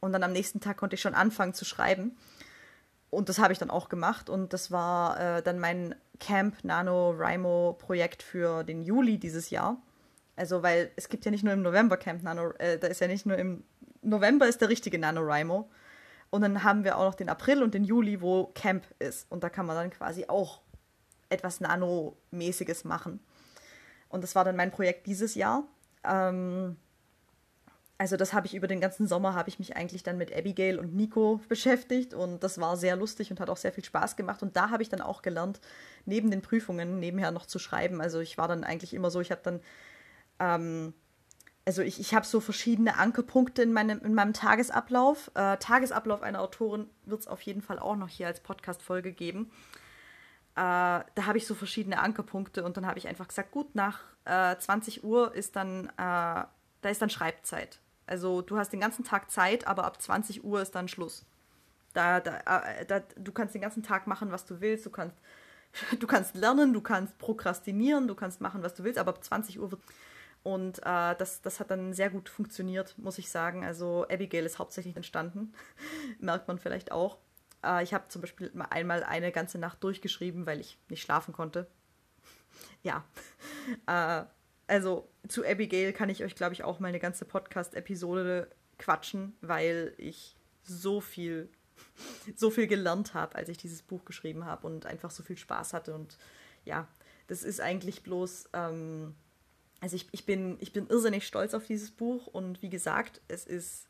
Und 0.00 0.12
dann 0.12 0.22
am 0.22 0.32
nächsten 0.32 0.60
Tag 0.60 0.76
konnte 0.76 0.96
ich 0.96 1.00
schon 1.00 1.14
anfangen 1.14 1.54
zu 1.54 1.64
schreiben. 1.64 2.14
Und 3.08 3.30
das 3.30 3.38
habe 3.38 3.54
ich 3.54 3.58
dann 3.58 3.70
auch 3.70 3.88
gemacht. 3.88 4.28
Und 4.28 4.52
das 4.52 4.70
war 4.70 5.18
äh, 5.38 5.42
dann 5.42 5.58
mein 5.58 5.94
Camp 6.20 6.62
NaNoWriMo 6.62 7.78
Projekt 7.78 8.22
für 8.22 8.64
den 8.64 8.82
Juli 8.82 9.16
dieses 9.16 9.48
Jahr. 9.48 9.80
Also, 10.36 10.62
weil 10.62 10.90
es 10.96 11.08
gibt 11.08 11.24
ja 11.24 11.30
nicht 11.30 11.42
nur 11.42 11.54
im 11.54 11.62
November 11.62 11.96
Camp 11.96 12.22
Nano, 12.22 12.50
äh, 12.58 12.78
da 12.78 12.86
ist 12.86 13.00
ja 13.00 13.06
nicht 13.06 13.24
nur 13.24 13.38
im 13.38 13.64
November 14.02 14.46
ist 14.46 14.60
der 14.60 14.68
richtige 14.68 14.98
NaNoWriMo, 14.98 15.70
und 16.34 16.40
dann 16.40 16.64
haben 16.64 16.82
wir 16.82 16.98
auch 16.98 17.04
noch 17.04 17.14
den 17.14 17.28
April 17.28 17.62
und 17.62 17.74
den 17.74 17.84
Juli, 17.84 18.20
wo 18.20 18.46
Camp 18.56 18.84
ist. 18.98 19.30
Und 19.30 19.44
da 19.44 19.48
kann 19.48 19.66
man 19.66 19.76
dann 19.76 19.90
quasi 19.90 20.24
auch 20.26 20.62
etwas 21.28 21.60
Nano-mäßiges 21.60 22.82
machen. 22.82 23.20
Und 24.08 24.24
das 24.24 24.34
war 24.34 24.42
dann 24.42 24.56
mein 24.56 24.72
Projekt 24.72 25.06
dieses 25.06 25.36
Jahr. 25.36 25.62
Ähm, 26.02 26.76
also 27.98 28.16
das 28.16 28.32
habe 28.32 28.48
ich 28.48 28.54
über 28.56 28.66
den 28.66 28.80
ganzen 28.80 29.06
Sommer, 29.06 29.34
habe 29.34 29.48
ich 29.48 29.60
mich 29.60 29.76
eigentlich 29.76 30.02
dann 30.02 30.18
mit 30.18 30.36
Abigail 30.36 30.80
und 30.80 30.96
Nico 30.96 31.40
beschäftigt 31.48 32.14
und 32.14 32.42
das 32.42 32.58
war 32.60 32.76
sehr 32.76 32.96
lustig 32.96 33.30
und 33.30 33.38
hat 33.38 33.48
auch 33.48 33.56
sehr 33.56 33.72
viel 33.72 33.84
Spaß 33.84 34.16
gemacht. 34.16 34.42
Und 34.42 34.56
da 34.56 34.70
habe 34.70 34.82
ich 34.82 34.88
dann 34.88 35.02
auch 35.02 35.22
gelernt, 35.22 35.60
neben 36.04 36.32
den 36.32 36.42
Prüfungen 36.42 36.98
nebenher 36.98 37.30
noch 37.30 37.46
zu 37.46 37.60
schreiben. 37.60 38.00
Also 38.00 38.18
ich 38.18 38.38
war 38.38 38.48
dann 38.48 38.64
eigentlich 38.64 38.92
immer 38.92 39.12
so, 39.12 39.20
ich 39.20 39.30
habe 39.30 39.42
dann 39.44 39.60
ähm, 40.40 40.94
also 41.66 41.82
ich, 41.82 41.98
ich 41.98 42.14
habe 42.14 42.26
so 42.26 42.40
verschiedene 42.40 42.98
Ankerpunkte 42.98 43.62
in 43.62 43.72
meinem, 43.72 44.00
in 44.00 44.14
meinem 44.14 44.34
Tagesablauf. 44.34 45.30
Äh, 45.34 45.56
Tagesablauf 45.56 46.22
einer 46.22 46.40
Autorin 46.40 46.90
wird 47.06 47.20
es 47.20 47.26
auf 47.26 47.40
jeden 47.42 47.62
Fall 47.62 47.78
auch 47.78 47.96
noch 47.96 48.08
hier 48.08 48.26
als 48.26 48.40
Podcast-Folge 48.40 49.12
geben. 49.12 49.50
Äh, 50.56 50.56
da 50.56 51.26
habe 51.26 51.38
ich 51.38 51.46
so 51.46 51.54
verschiedene 51.54 52.00
Ankerpunkte 52.00 52.64
und 52.64 52.76
dann 52.76 52.86
habe 52.86 52.98
ich 52.98 53.08
einfach 53.08 53.28
gesagt, 53.28 53.50
gut, 53.50 53.74
nach 53.74 54.00
äh, 54.24 54.56
20 54.56 55.04
Uhr 55.04 55.34
ist 55.34 55.56
dann, 55.56 55.86
äh, 55.88 55.90
da 55.96 56.48
ist 56.82 57.00
dann 57.00 57.10
Schreibzeit. 57.10 57.80
Also 58.06 58.42
du 58.42 58.58
hast 58.58 58.72
den 58.72 58.80
ganzen 58.80 59.04
Tag 59.04 59.30
Zeit, 59.30 59.66
aber 59.66 59.84
ab 59.84 60.00
20 60.00 60.44
Uhr 60.44 60.60
ist 60.60 60.74
dann 60.74 60.88
Schluss. 60.88 61.24
Da, 61.94 62.20
da, 62.20 62.40
äh, 62.40 62.84
da, 62.84 63.00
du 63.16 63.32
kannst 63.32 63.54
den 63.54 63.62
ganzen 63.62 63.82
Tag 63.82 64.06
machen, 64.06 64.30
was 64.30 64.44
du 64.44 64.60
willst. 64.60 64.84
Du 64.84 64.90
kannst, 64.90 65.16
du 65.98 66.06
kannst 66.06 66.34
lernen, 66.34 66.74
du 66.74 66.82
kannst 66.82 67.16
prokrastinieren, 67.18 68.06
du 68.06 68.14
kannst 68.14 68.42
machen, 68.42 68.62
was 68.62 68.74
du 68.74 68.84
willst, 68.84 68.98
aber 68.98 69.12
ab 69.14 69.24
20 69.24 69.58
Uhr 69.60 69.70
wird 69.70 69.80
und 70.44 70.78
äh, 70.80 71.16
das, 71.16 71.40
das 71.40 71.58
hat 71.58 71.70
dann 71.70 71.94
sehr 71.94 72.10
gut 72.10 72.28
funktioniert, 72.28 72.96
muss 72.98 73.16
ich 73.16 73.30
sagen. 73.30 73.64
Also 73.64 74.06
Abigail 74.10 74.44
ist 74.44 74.58
hauptsächlich 74.58 74.94
entstanden, 74.94 75.54
merkt 76.20 76.48
man 76.48 76.58
vielleicht 76.58 76.92
auch. 76.92 77.16
Äh, 77.64 77.82
ich 77.82 77.94
habe 77.94 78.08
zum 78.08 78.20
Beispiel 78.20 78.52
einmal 78.68 79.02
eine 79.02 79.32
ganze 79.32 79.58
Nacht 79.58 79.82
durchgeschrieben, 79.82 80.44
weil 80.44 80.60
ich 80.60 80.78
nicht 80.90 81.02
schlafen 81.02 81.32
konnte. 81.32 81.66
ja. 82.82 83.04
Äh, 83.86 84.24
also 84.66 85.08
zu 85.26 85.42
Abigail 85.42 85.94
kann 85.94 86.10
ich 86.10 86.22
euch, 86.22 86.34
glaube 86.34 86.52
ich, 86.52 86.64
auch 86.64 86.80
meine 86.80 86.98
ganze 86.98 87.24
Podcast-Episode 87.24 88.50
quatschen, 88.78 89.34
weil 89.40 89.94
ich 89.96 90.36
so 90.62 91.00
viel, 91.00 91.48
so 92.36 92.50
viel 92.50 92.66
gelernt 92.66 93.14
habe, 93.14 93.36
als 93.36 93.48
ich 93.48 93.56
dieses 93.56 93.80
Buch 93.80 94.04
geschrieben 94.04 94.44
habe 94.44 94.66
und 94.66 94.84
einfach 94.84 95.10
so 95.10 95.22
viel 95.22 95.38
Spaß 95.38 95.72
hatte. 95.72 95.94
Und 95.94 96.18
ja, 96.66 96.86
das 97.26 97.42
ist 97.42 97.62
eigentlich 97.62 98.02
bloß. 98.02 98.50
Ähm, 98.52 99.14
also 99.84 99.96
ich, 99.96 100.08
ich, 100.12 100.24
bin, 100.24 100.56
ich 100.60 100.72
bin 100.72 100.86
irrsinnig 100.86 101.26
stolz 101.26 101.52
auf 101.52 101.66
dieses 101.66 101.90
Buch 101.90 102.26
und 102.26 102.62
wie 102.62 102.70
gesagt, 102.70 103.20
es 103.28 103.44
ist 103.44 103.86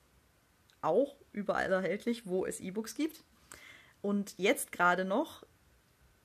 auch 0.83 1.15
überall 1.31 1.71
erhältlich, 1.71 2.27
wo 2.27 2.45
es 2.45 2.59
E-Books 2.59 2.97
gibt. 2.97 3.23
Und 4.03 4.35
jetzt 4.37 4.73
gerade 4.73 5.05
noch, 5.05 5.47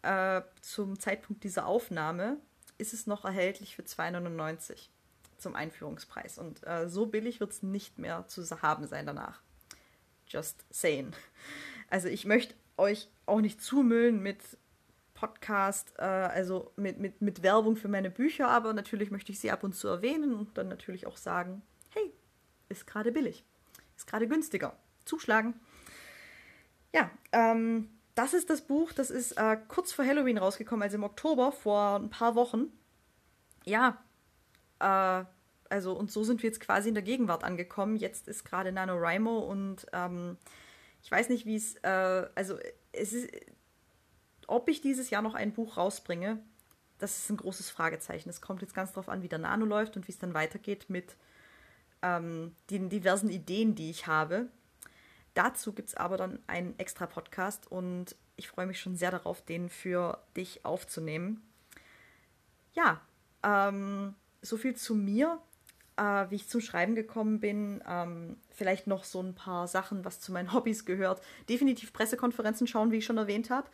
äh, 0.02 0.42
zum 0.62 1.00
Zeitpunkt 1.00 1.44
dieser 1.44 1.68
Aufnahme, 1.68 2.38
ist 2.80 2.96
es 2.96 3.06
noch 3.06 3.26
erhältlich 3.26 3.76
für 3.76 3.84
2,99 3.84 4.88
zum 5.38 5.54
Einführungspreis. 5.54 6.40
Und 6.40 6.66
äh, 6.66 6.90
so 6.90 7.06
billig 7.06 7.40
wird 7.40 7.52
es 7.52 7.62
nicht 7.62 8.00
mehr 8.00 8.26
zu 8.26 8.44
haben 8.64 8.88
sein 8.88 9.06
danach. 9.06 9.40
Just 10.26 10.66
saying. 10.72 11.14
Also 11.92 12.08
ich 12.08 12.26
möchte 12.26 12.56
euch 12.76 13.08
auch 13.28 13.40
nicht 13.40 13.62
zumüllen 13.62 14.24
mit 14.24 14.40
Podcast, 15.20 15.94
äh, 15.98 16.04
also 16.04 16.72
mit, 16.78 16.98
mit, 16.98 17.22
mit 17.22 17.44
Werbung 17.44 17.76
für 17.76 17.90
meine 17.90 18.10
Bücher, 18.10 18.48
aber 18.48 18.72
natürlich 18.74 19.12
möchte 19.12 19.34
ich 19.34 19.40
sie 19.40 19.52
ab 19.52 19.66
und 19.66 19.74
zu 19.74 19.90
erwähnen 19.90 20.34
und 20.34 20.58
dann 20.58 20.70
natürlich 20.70 21.06
auch 21.08 21.18
sagen, 21.18 21.62
hey, 21.90 22.14
ist 22.70 22.88
gerade 22.88 23.12
billig, 23.12 23.44
ist 23.98 24.08
gerade 24.08 24.30
günstiger, 24.30 24.78
zuschlagen. 25.04 25.60
Ja, 26.94 27.12
ähm, 27.34 27.90
das 28.16 28.34
ist 28.34 28.50
das 28.50 28.62
Buch, 28.62 28.94
das 28.94 29.10
ist 29.12 29.34
äh, 29.34 29.58
kurz 29.68 29.92
vor 29.92 30.06
Halloween 30.06 30.38
rausgekommen, 30.38 30.84
also 30.84 30.96
im 30.96 31.04
Oktober, 31.04 31.52
vor 31.52 31.98
ein 31.98 32.10
paar 32.10 32.36
Wochen. 32.36 32.72
Ja, 33.66 34.02
äh, 34.80 35.26
also 35.70 35.94
und 35.94 36.12
so 36.12 36.24
sind 36.24 36.42
wir 36.42 36.50
jetzt 36.50 36.62
quasi 36.62 36.88
in 36.88 36.96
der 36.96 37.04
Gegenwart 37.04 37.44
angekommen. 37.44 37.98
Jetzt 37.98 38.30
ist 38.30 38.46
gerade 38.46 38.72
NaNoWriMo 38.72 39.40
und 39.40 39.86
ähm, 39.92 40.38
ich 41.04 41.12
weiß 41.12 41.28
nicht, 41.28 41.46
wie 41.46 41.58
es, 41.58 41.76
äh, 41.84 42.26
also 42.36 42.58
es 42.94 43.12
ist, 43.14 43.30
ob 44.50 44.70
ich 44.70 44.82
dieses 44.82 45.10
Jahr 45.10 45.22
noch 45.22 45.36
ein 45.36 45.54
Buch 45.54 45.78
rausbringe, 45.78 46.40
das 46.98 47.18
ist 47.18 47.30
ein 47.30 47.38
großes 47.38 47.70
Fragezeichen. 47.70 48.30
Es 48.30 48.42
kommt 48.42 48.62
jetzt 48.62 48.74
ganz 48.74 48.92
darauf 48.92 49.10
an, 49.10 49.22
wie 49.22 49.30
der 49.30 49.40
Nano 49.40 49.66
läuft 49.66 49.96
und 49.96 50.08
wie 50.08 50.12
es 50.12 50.20
dann 50.20 50.34
weitergeht 50.34 50.90
mit 50.90 51.16
ähm, 52.02 52.56
den 52.70 52.90
diversen 52.90 53.30
Ideen, 53.30 53.76
die 53.76 53.90
ich 53.90 54.08
habe. 54.08 54.48
Dazu 55.34 55.74
gibt 55.74 55.90
es 55.90 55.96
aber 55.96 56.18
dann 56.18 56.40
einen 56.48 56.78
extra 56.78 57.06
Podcast 57.06 57.72
und 57.72 58.16
ich 58.36 58.50
freue 58.50 58.66
mich 58.66 58.80
schon 58.80 58.96
sehr 58.96 59.12
darauf, 59.12 59.42
den 59.42 59.70
für 59.70 60.20
dich 60.36 60.66
aufzunehmen. 60.66 61.42
Ja, 62.74 63.02
ähm, 63.44 64.16
so 64.42 64.58
viel 64.58 64.76
zu 64.76 64.96
mir, 64.96 65.40
äh, 65.96 66.26
wie 66.30 66.36
ich 66.36 66.48
zum 66.48 66.62
Schreiben 66.62 66.96
gekommen 66.96 67.40
bin. 67.40 67.82
Ähm, 67.88 68.38
vielleicht 68.50 68.88
noch 68.88 69.04
so 69.04 69.22
ein 69.22 69.36
paar 69.36 69.68
Sachen, 69.68 70.04
was 70.04 70.20
zu 70.20 70.32
meinen 70.32 70.54
Hobbys 70.54 70.86
gehört. 70.86 71.22
Definitiv 71.48 71.94
Pressekonferenzen 71.94 72.68
schauen, 72.68 72.92
wie 72.92 72.98
ich 72.98 73.06
schon 73.06 73.18
erwähnt 73.18 73.50
habe. 73.50 73.70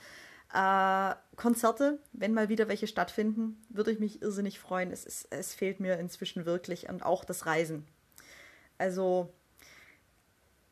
Äh, 0.53 1.15
Konzerte, 1.35 1.99
wenn 2.13 2.33
mal 2.33 2.49
wieder 2.49 2.67
welche 2.67 2.87
stattfinden, 2.87 3.65
würde 3.69 3.91
ich 3.91 3.99
mich 3.99 4.21
irrsinnig 4.21 4.59
freuen. 4.59 4.91
Es, 4.91 5.05
ist, 5.05 5.27
es 5.31 5.53
fehlt 5.53 5.79
mir 5.79 5.99
inzwischen 5.99 6.45
wirklich 6.45 6.89
und 6.89 7.03
auch 7.03 7.25
das 7.25 7.45
Reisen. 7.45 7.85
Also 8.77 9.33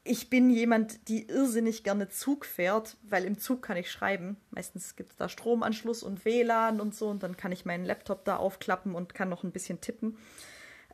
ich 0.05 0.29
bin 0.29 0.49
jemand, 0.49 1.07
die 1.07 1.27
irrsinnig 1.27 1.83
gerne 1.83 2.09
Zug 2.09 2.45
fährt, 2.45 2.97
weil 3.03 3.25
im 3.25 3.39
Zug 3.39 3.62
kann 3.62 3.77
ich 3.77 3.89
schreiben. 3.89 4.38
Meistens 4.51 4.95
gibt 4.95 5.12
es 5.12 5.17
da 5.17 5.29
Stromanschluss 5.29 6.03
und 6.03 6.25
WLAN 6.25 6.81
und 6.81 6.93
so 6.93 7.09
und 7.09 7.23
dann 7.23 7.38
kann 7.38 7.51
ich 7.51 7.65
meinen 7.65 7.86
Laptop 7.86 8.25
da 8.25 8.38
aufklappen 8.38 8.95
und 8.95 9.13
kann 9.13 9.29
noch 9.29 9.43
ein 9.43 9.51
bisschen 9.51 9.81
tippen. 9.81 10.17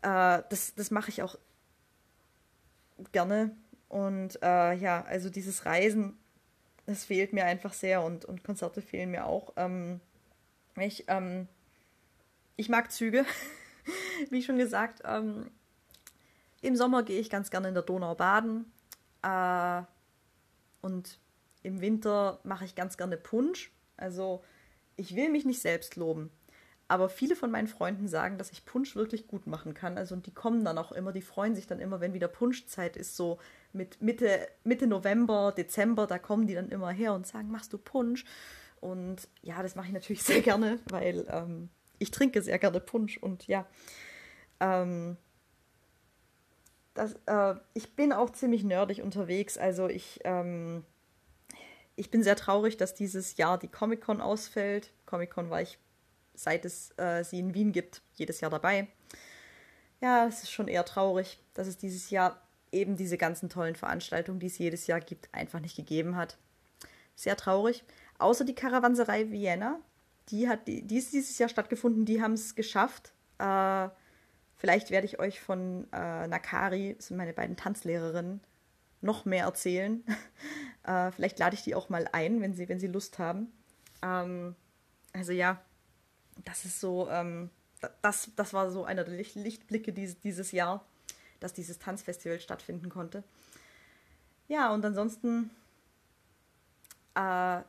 Äh, 0.01 0.43
das 0.49 0.75
das 0.75 0.91
mache 0.91 1.09
ich 1.09 1.21
auch 1.21 1.37
gerne. 3.11 3.55
Und 3.87 4.41
äh, 4.43 4.73
ja, 4.75 5.03
also 5.03 5.29
dieses 5.29 5.65
Reisen, 5.65 6.17
das 6.89 7.05
fehlt 7.05 7.33
mir 7.33 7.45
einfach 7.45 7.73
sehr 7.73 8.01
und, 8.01 8.25
und 8.25 8.43
Konzerte 8.43 8.81
fehlen 8.81 9.11
mir 9.11 9.25
auch. 9.25 9.53
Ähm, 9.57 9.99
ich, 10.75 11.05
ähm, 11.07 11.47
ich 12.55 12.67
mag 12.67 12.91
Züge, 12.91 13.25
wie 14.31 14.41
schon 14.41 14.57
gesagt. 14.57 15.01
Ähm, 15.05 15.51
Im 16.61 16.75
Sommer 16.75 17.03
gehe 17.03 17.19
ich 17.19 17.29
ganz 17.29 17.51
gerne 17.51 17.67
in 17.67 17.75
der 17.75 17.83
Donau 17.83 18.15
baden. 18.15 18.71
Äh, 19.21 19.83
und 20.81 21.19
im 21.61 21.81
Winter 21.81 22.39
mache 22.43 22.65
ich 22.65 22.73
ganz 22.73 22.97
gerne 22.97 23.17
Punsch. 23.17 23.71
Also 23.95 24.43
ich 24.95 25.15
will 25.15 25.29
mich 25.29 25.45
nicht 25.45 25.61
selbst 25.61 25.95
loben. 25.95 26.31
Aber 26.89 27.07
viele 27.07 27.35
von 27.35 27.51
meinen 27.51 27.67
Freunden 27.67 28.07
sagen, 28.07 28.39
dass 28.39 28.51
ich 28.51 28.65
Punsch 28.65 28.95
wirklich 28.95 29.27
gut 29.27 29.45
machen 29.45 29.75
kann. 29.75 29.95
Also 29.95 30.15
und 30.15 30.25
die 30.25 30.33
kommen 30.33 30.65
dann 30.65 30.79
auch 30.79 30.91
immer, 30.91 31.11
die 31.11 31.21
freuen 31.21 31.53
sich 31.53 31.67
dann 31.67 31.79
immer, 31.79 32.01
wenn 32.01 32.15
wieder 32.15 32.27
Punschzeit 32.27 32.97
ist, 32.97 33.15
so 33.15 33.37
mit 33.73 34.01
Mitte, 34.01 34.47
Mitte 34.63 34.87
November, 34.87 35.53
Dezember, 35.55 36.07
da 36.07 36.17
kommen 36.17 36.47
die 36.47 36.55
dann 36.55 36.69
immer 36.69 36.89
her 36.89 37.13
und 37.13 37.27
sagen, 37.27 37.51
machst 37.51 37.71
du 37.73 37.77
Punsch? 37.77 38.25
Und 38.81 39.29
ja, 39.43 39.61
das 39.61 39.75
mache 39.75 39.85
ich 39.85 39.93
natürlich 39.93 40.23
sehr 40.23 40.41
gerne, 40.41 40.79
weil 40.89 41.27
ähm, 41.29 41.69
ich 41.99 42.09
trinke 42.09 42.41
sehr 42.41 42.57
gerne 42.57 42.79
Punsch 42.79 43.19
und 43.19 43.45
ja. 43.45 43.67
Ähm, 44.59 45.15
das, 46.95 47.15
äh, 47.27 47.53
ich 47.75 47.95
bin 47.95 48.11
auch 48.11 48.31
ziemlich 48.31 48.63
nerdig 48.63 49.03
unterwegs. 49.03 49.59
Also 49.59 49.87
ich, 49.87 50.21
ähm, 50.23 50.83
ich 51.95 52.09
bin 52.09 52.23
sehr 52.23 52.35
traurig, 52.35 52.77
dass 52.77 52.95
dieses 52.95 53.37
Jahr 53.37 53.59
die 53.59 53.67
Comic-Con 53.67 54.21
ausfällt. 54.21 54.91
Comic-Con 55.05 55.51
war 55.51 55.61
ich 55.61 55.77
seit 56.39 56.63
es 56.65 56.97
äh, 56.97 57.23
sie 57.23 57.39
in 57.39 57.53
Wien 57.53 57.71
gibt, 57.71 58.01
jedes 58.15 58.39
Jahr 58.39 58.51
dabei. 58.51 58.87
Ja, 60.01 60.25
es 60.25 60.43
ist 60.43 60.51
schon 60.51 60.69
eher 60.69 60.85
traurig, 60.85 61.39
dass 61.53 61.67
es 61.67 61.77
dieses 61.77 62.09
Jahr 62.09 62.41
eben 62.71 62.95
diese 62.95 63.17
ganzen 63.17 63.49
tollen 63.49 63.75
Veranstaltungen, 63.75 64.39
die 64.39 64.47
es 64.47 64.57
jedes 64.57 64.87
Jahr 64.87 65.01
gibt, 65.01 65.27
einfach 65.33 65.59
nicht 65.59 65.75
gegeben 65.75 66.15
hat. 66.15 66.37
Sehr 67.15 67.35
traurig. 67.35 67.83
Außer 68.19 68.45
die 68.45 68.55
Karawanserei 68.55 69.29
Vienna, 69.31 69.79
die 70.29 70.47
hat 70.47 70.67
die, 70.67 70.81
die 70.83 70.97
ist 70.97 71.11
dieses 71.11 71.37
Jahr 71.39 71.49
stattgefunden, 71.49 72.05
die 72.05 72.21
haben 72.21 72.33
es 72.33 72.55
geschafft. 72.55 73.11
Äh, 73.39 73.89
vielleicht 74.55 74.91
werde 74.91 75.07
ich 75.07 75.19
euch 75.19 75.41
von 75.41 75.87
äh, 75.91 76.27
Nakari, 76.27 76.95
das 76.95 77.07
sind 77.07 77.17
meine 77.17 77.33
beiden 77.33 77.57
Tanzlehrerinnen, 77.57 78.39
noch 79.01 79.25
mehr 79.25 79.45
erzählen. 79.45 80.05
äh, 80.83 81.11
vielleicht 81.11 81.39
lade 81.39 81.55
ich 81.55 81.63
die 81.63 81.75
auch 81.75 81.89
mal 81.89 82.07
ein, 82.13 82.39
wenn 82.39 82.53
sie, 82.53 82.69
wenn 82.69 82.79
sie 82.79 82.87
Lust 82.87 83.19
haben. 83.19 83.51
Ähm, 84.01 84.55
also 85.11 85.33
ja, 85.33 85.61
das 86.49 86.65
ist 86.65 86.79
so, 86.79 87.07
ähm, 87.09 87.49
das, 88.01 88.31
das 88.35 88.53
war 88.53 88.71
so 88.71 88.83
einer 88.83 89.03
der 89.03 89.15
Licht 89.15 89.35
Lichtblicke 89.35 89.93
dieses, 89.93 90.19
dieses 90.19 90.51
Jahr, 90.51 90.83
dass 91.39 91.53
dieses 91.53 91.79
Tanzfestival 91.79 92.39
stattfinden 92.39 92.89
konnte. 92.89 93.23
Ja, 94.47 94.73
und 94.73 94.83
ansonsten 94.83 95.51
äh, 97.13 97.61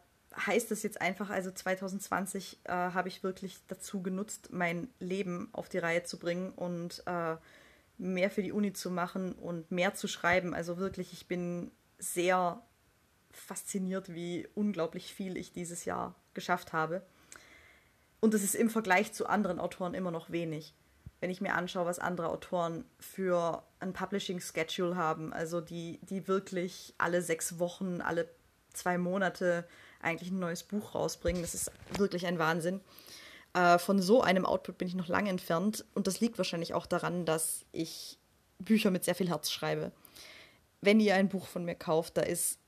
heißt 0.46 0.72
es 0.72 0.82
jetzt 0.82 1.00
einfach, 1.00 1.28
also 1.28 1.50
2020 1.50 2.60
äh, 2.64 2.70
habe 2.72 3.08
ich 3.08 3.22
wirklich 3.22 3.58
dazu 3.68 4.02
genutzt, 4.02 4.48
mein 4.50 4.88
Leben 4.98 5.50
auf 5.52 5.68
die 5.68 5.78
Reihe 5.78 6.04
zu 6.04 6.18
bringen 6.18 6.50
und 6.50 7.02
äh, 7.06 7.36
mehr 7.98 8.30
für 8.30 8.42
die 8.42 8.52
Uni 8.52 8.72
zu 8.72 8.90
machen 8.90 9.34
und 9.34 9.70
mehr 9.70 9.94
zu 9.94 10.08
schreiben. 10.08 10.54
Also 10.54 10.78
wirklich, 10.78 11.12
ich 11.12 11.26
bin 11.26 11.70
sehr 11.98 12.62
fasziniert, 13.30 14.14
wie 14.14 14.48
unglaublich 14.54 15.12
viel 15.12 15.36
ich 15.36 15.52
dieses 15.52 15.84
Jahr 15.84 16.14
geschafft 16.32 16.72
habe. 16.72 17.02
Und 18.20 18.34
das 18.34 18.42
ist 18.42 18.54
im 18.54 18.70
Vergleich 18.70 19.12
zu 19.12 19.26
anderen 19.26 19.58
Autoren 19.58 19.94
immer 19.94 20.10
noch 20.10 20.30
wenig. 20.30 20.74
Wenn 21.20 21.30
ich 21.30 21.40
mir 21.40 21.54
anschaue, 21.54 21.86
was 21.86 21.98
andere 21.98 22.28
Autoren 22.28 22.84
für 22.98 23.62
ein 23.78 23.92
Publishing-Schedule 23.92 24.96
haben, 24.96 25.32
also 25.32 25.60
die, 25.60 25.98
die 26.02 26.28
wirklich 26.28 26.94
alle 26.98 27.22
sechs 27.22 27.58
Wochen, 27.58 28.00
alle 28.00 28.28
zwei 28.72 28.98
Monate 28.98 29.66
eigentlich 30.00 30.30
ein 30.30 30.38
neues 30.38 30.62
Buch 30.62 30.94
rausbringen, 30.94 31.42
das 31.42 31.54
ist 31.54 31.70
wirklich 31.96 32.26
ein 32.26 32.38
Wahnsinn. 32.38 32.80
Äh, 33.52 33.78
von 33.78 34.00
so 34.00 34.22
einem 34.22 34.46
Output 34.46 34.78
bin 34.78 34.88
ich 34.88 34.94
noch 34.94 35.08
lange 35.08 35.30
entfernt 35.30 35.84
und 35.94 36.06
das 36.06 36.20
liegt 36.20 36.38
wahrscheinlich 36.38 36.72
auch 36.74 36.86
daran, 36.86 37.24
dass 37.24 37.64
ich 37.72 38.18
Bücher 38.58 38.90
mit 38.90 39.04
sehr 39.04 39.14
viel 39.14 39.28
Herz 39.28 39.50
schreibe. 39.50 39.92
Wenn 40.80 41.00
ihr 41.00 41.14
ein 41.14 41.28
Buch 41.28 41.46
von 41.46 41.64
mir 41.64 41.74
kauft, 41.74 42.16
da 42.16 42.22
ist 42.22 42.58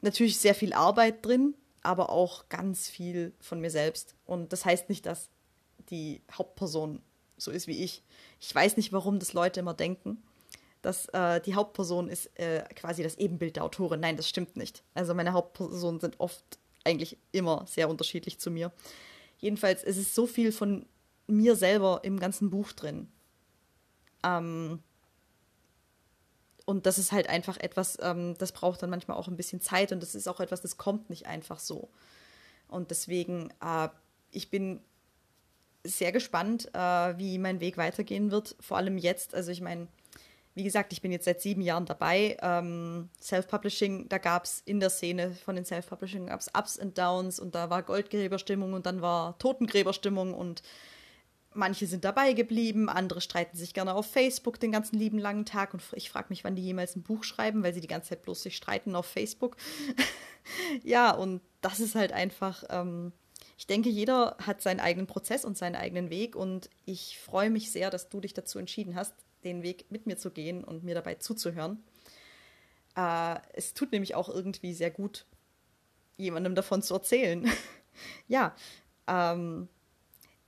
natürlich 0.00 0.38
sehr 0.38 0.54
viel 0.54 0.72
Arbeit 0.72 1.24
drin, 1.24 1.54
aber 1.88 2.10
auch 2.10 2.50
ganz 2.50 2.86
viel 2.86 3.32
von 3.40 3.60
mir 3.60 3.70
selbst. 3.70 4.14
Und 4.26 4.52
das 4.52 4.66
heißt 4.66 4.90
nicht, 4.90 5.06
dass 5.06 5.30
die 5.88 6.20
Hauptperson 6.30 7.00
so 7.38 7.50
ist 7.50 7.66
wie 7.66 7.82
ich. 7.82 8.02
Ich 8.40 8.54
weiß 8.54 8.76
nicht, 8.76 8.92
warum 8.92 9.18
das 9.18 9.32
Leute 9.32 9.60
immer 9.60 9.72
denken, 9.72 10.22
dass 10.82 11.06
äh, 11.14 11.40
die 11.40 11.54
Hauptperson 11.54 12.10
ist 12.10 12.26
äh, 12.38 12.62
quasi 12.74 13.02
das 13.02 13.16
Ebenbild 13.16 13.56
der 13.56 13.64
Autorin. 13.64 14.00
Nein, 14.00 14.18
das 14.18 14.28
stimmt 14.28 14.54
nicht. 14.58 14.82
Also 14.92 15.14
meine 15.14 15.32
Hauptpersonen 15.32 15.98
sind 15.98 16.20
oft 16.20 16.44
eigentlich 16.84 17.16
immer 17.32 17.64
sehr 17.66 17.88
unterschiedlich 17.88 18.38
zu 18.38 18.50
mir. 18.50 18.70
Jedenfalls, 19.38 19.82
es 19.82 19.96
ist 19.96 20.14
so 20.14 20.26
viel 20.26 20.52
von 20.52 20.84
mir 21.26 21.56
selber 21.56 22.00
im 22.02 22.20
ganzen 22.20 22.50
Buch 22.50 22.72
drin. 22.72 23.08
Ähm, 24.22 24.82
und 26.68 26.84
das 26.84 26.98
ist 26.98 27.12
halt 27.12 27.30
einfach 27.30 27.56
etwas, 27.56 27.96
ähm, 28.02 28.34
das 28.36 28.52
braucht 28.52 28.82
dann 28.82 28.90
manchmal 28.90 29.16
auch 29.16 29.26
ein 29.26 29.38
bisschen 29.38 29.62
Zeit 29.62 29.90
und 29.90 30.02
das 30.02 30.14
ist 30.14 30.28
auch 30.28 30.38
etwas, 30.38 30.60
das 30.60 30.76
kommt 30.76 31.08
nicht 31.08 31.24
einfach 31.24 31.60
so. 31.60 31.88
Und 32.68 32.90
deswegen, 32.90 33.48
äh, 33.64 33.88
ich 34.32 34.50
bin 34.50 34.80
sehr 35.82 36.12
gespannt, 36.12 36.68
äh, 36.74 37.16
wie 37.16 37.38
mein 37.38 37.60
Weg 37.60 37.78
weitergehen 37.78 38.30
wird, 38.30 38.54
vor 38.60 38.76
allem 38.76 38.98
jetzt. 38.98 39.34
Also 39.34 39.50
ich 39.50 39.62
meine, 39.62 39.88
wie 40.54 40.62
gesagt, 40.62 40.92
ich 40.92 41.00
bin 41.00 41.10
jetzt 41.10 41.24
seit 41.24 41.40
sieben 41.40 41.62
Jahren 41.62 41.86
dabei. 41.86 42.36
Ähm, 42.42 43.08
Self-Publishing, 43.18 44.10
da 44.10 44.18
gab 44.18 44.44
es 44.44 44.60
in 44.66 44.78
der 44.78 44.90
Szene 44.90 45.30
von 45.30 45.56
den 45.56 45.64
Self-Publishing 45.64 46.26
gab 46.26 46.40
es 46.40 46.50
Ups 46.54 46.76
und 46.76 46.98
Downs 46.98 47.40
und 47.40 47.54
da 47.54 47.70
war 47.70 47.82
Goldgräberstimmung 47.82 48.74
und 48.74 48.84
dann 48.84 49.00
war 49.00 49.38
Totengräberstimmung 49.38 50.34
und 50.34 50.62
manche 51.58 51.86
sind 51.86 52.04
dabei 52.04 52.32
geblieben, 52.32 52.88
andere 52.88 53.20
streiten 53.20 53.56
sich 53.56 53.74
gerne 53.74 53.94
auf 53.94 54.10
Facebook 54.10 54.58
den 54.58 54.72
ganzen 54.72 54.98
lieben 54.98 55.18
langen 55.18 55.44
Tag 55.44 55.74
und 55.74 55.82
ich 55.92 56.08
frage 56.08 56.28
mich, 56.30 56.44
wann 56.44 56.56
die 56.56 56.62
jemals 56.62 56.96
ein 56.96 57.02
Buch 57.02 57.24
schreiben, 57.24 57.62
weil 57.62 57.74
sie 57.74 57.80
die 57.80 57.88
ganze 57.88 58.10
Zeit 58.10 58.22
bloß 58.22 58.42
sich 58.44 58.56
streiten 58.56 58.94
auf 58.94 59.06
Facebook. 59.06 59.56
ja, 60.84 61.10
und 61.10 61.42
das 61.60 61.80
ist 61.80 61.94
halt 61.94 62.12
einfach, 62.12 62.64
ähm, 62.70 63.12
ich 63.58 63.66
denke, 63.66 63.90
jeder 63.90 64.36
hat 64.40 64.62
seinen 64.62 64.80
eigenen 64.80 65.06
Prozess 65.06 65.44
und 65.44 65.58
seinen 65.58 65.76
eigenen 65.76 66.08
Weg 66.10 66.36
und 66.36 66.70
ich 66.86 67.18
freue 67.18 67.50
mich 67.50 67.70
sehr, 67.70 67.90
dass 67.90 68.08
du 68.08 68.20
dich 68.20 68.32
dazu 68.32 68.58
entschieden 68.58 68.94
hast, 68.94 69.14
den 69.44 69.62
Weg 69.62 69.90
mit 69.90 70.06
mir 70.06 70.16
zu 70.16 70.30
gehen 70.30 70.64
und 70.64 70.84
mir 70.84 70.94
dabei 70.94 71.16
zuzuhören. 71.16 71.82
Äh, 72.96 73.36
es 73.52 73.74
tut 73.74 73.92
nämlich 73.92 74.14
auch 74.14 74.28
irgendwie 74.28 74.72
sehr 74.72 74.90
gut, 74.90 75.26
jemandem 76.16 76.54
davon 76.54 76.82
zu 76.82 76.94
erzählen. 76.94 77.50
ja, 78.28 78.54
ähm, 79.06 79.68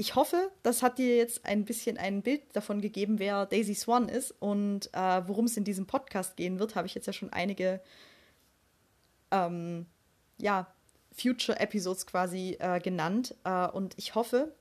ich 0.00 0.14
hoffe, 0.14 0.50
das 0.62 0.82
hat 0.82 0.96
dir 0.96 1.14
jetzt 1.14 1.44
ein 1.44 1.66
bisschen 1.66 1.98
ein 1.98 2.22
Bild 2.22 2.40
davon 2.56 2.80
gegeben, 2.80 3.18
wer 3.18 3.44
Daisy 3.44 3.74
Swan 3.74 4.08
ist 4.08 4.30
und 4.40 4.88
äh, 4.94 5.28
worum 5.28 5.44
es 5.44 5.58
in 5.58 5.64
diesem 5.64 5.86
Podcast 5.86 6.38
gehen 6.38 6.58
wird. 6.58 6.74
Habe 6.74 6.86
ich 6.86 6.94
jetzt 6.94 7.06
ja 7.06 7.12
schon 7.12 7.30
einige 7.34 7.82
ähm, 9.30 9.84
ja, 10.38 10.72
Future 11.12 11.60
Episodes 11.60 12.06
quasi 12.06 12.56
äh, 12.60 12.80
genannt. 12.80 13.34
Äh, 13.44 13.68
und 13.68 13.92
ich 13.98 14.14
hoffe, 14.14 14.54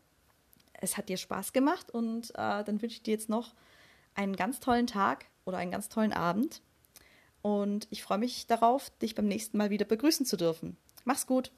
es 0.74 0.98
hat 0.98 1.08
dir 1.08 1.16
Spaß 1.16 1.54
gemacht 1.54 1.90
und 1.90 2.32
äh, 2.32 2.66
dann 2.66 2.82
wünsche 2.82 2.98
ich 2.98 3.04
dir 3.04 3.12
jetzt 3.12 3.30
noch 3.30 3.54
einen 4.16 4.36
ganz 4.36 4.60
tollen 4.60 4.88
Tag 4.88 5.28
oder 5.46 5.58
einen 5.58 5.72
ganz 5.72 5.88
tollen 5.88 6.12
Abend. 6.12 6.62
Und 7.42 7.88
ich 7.92 8.04
freue 8.04 8.18
mich 8.18 8.46
darauf, 8.48 8.90
dich 9.00 9.16
beim 9.16 9.30
nächsten 9.30 9.58
Mal 9.58 9.70
wieder 9.70 9.86
begrüßen 9.86 10.26
zu 10.26 10.36
dürfen. 10.36 10.76
Mach's 11.06 11.26
gut! 11.26 11.50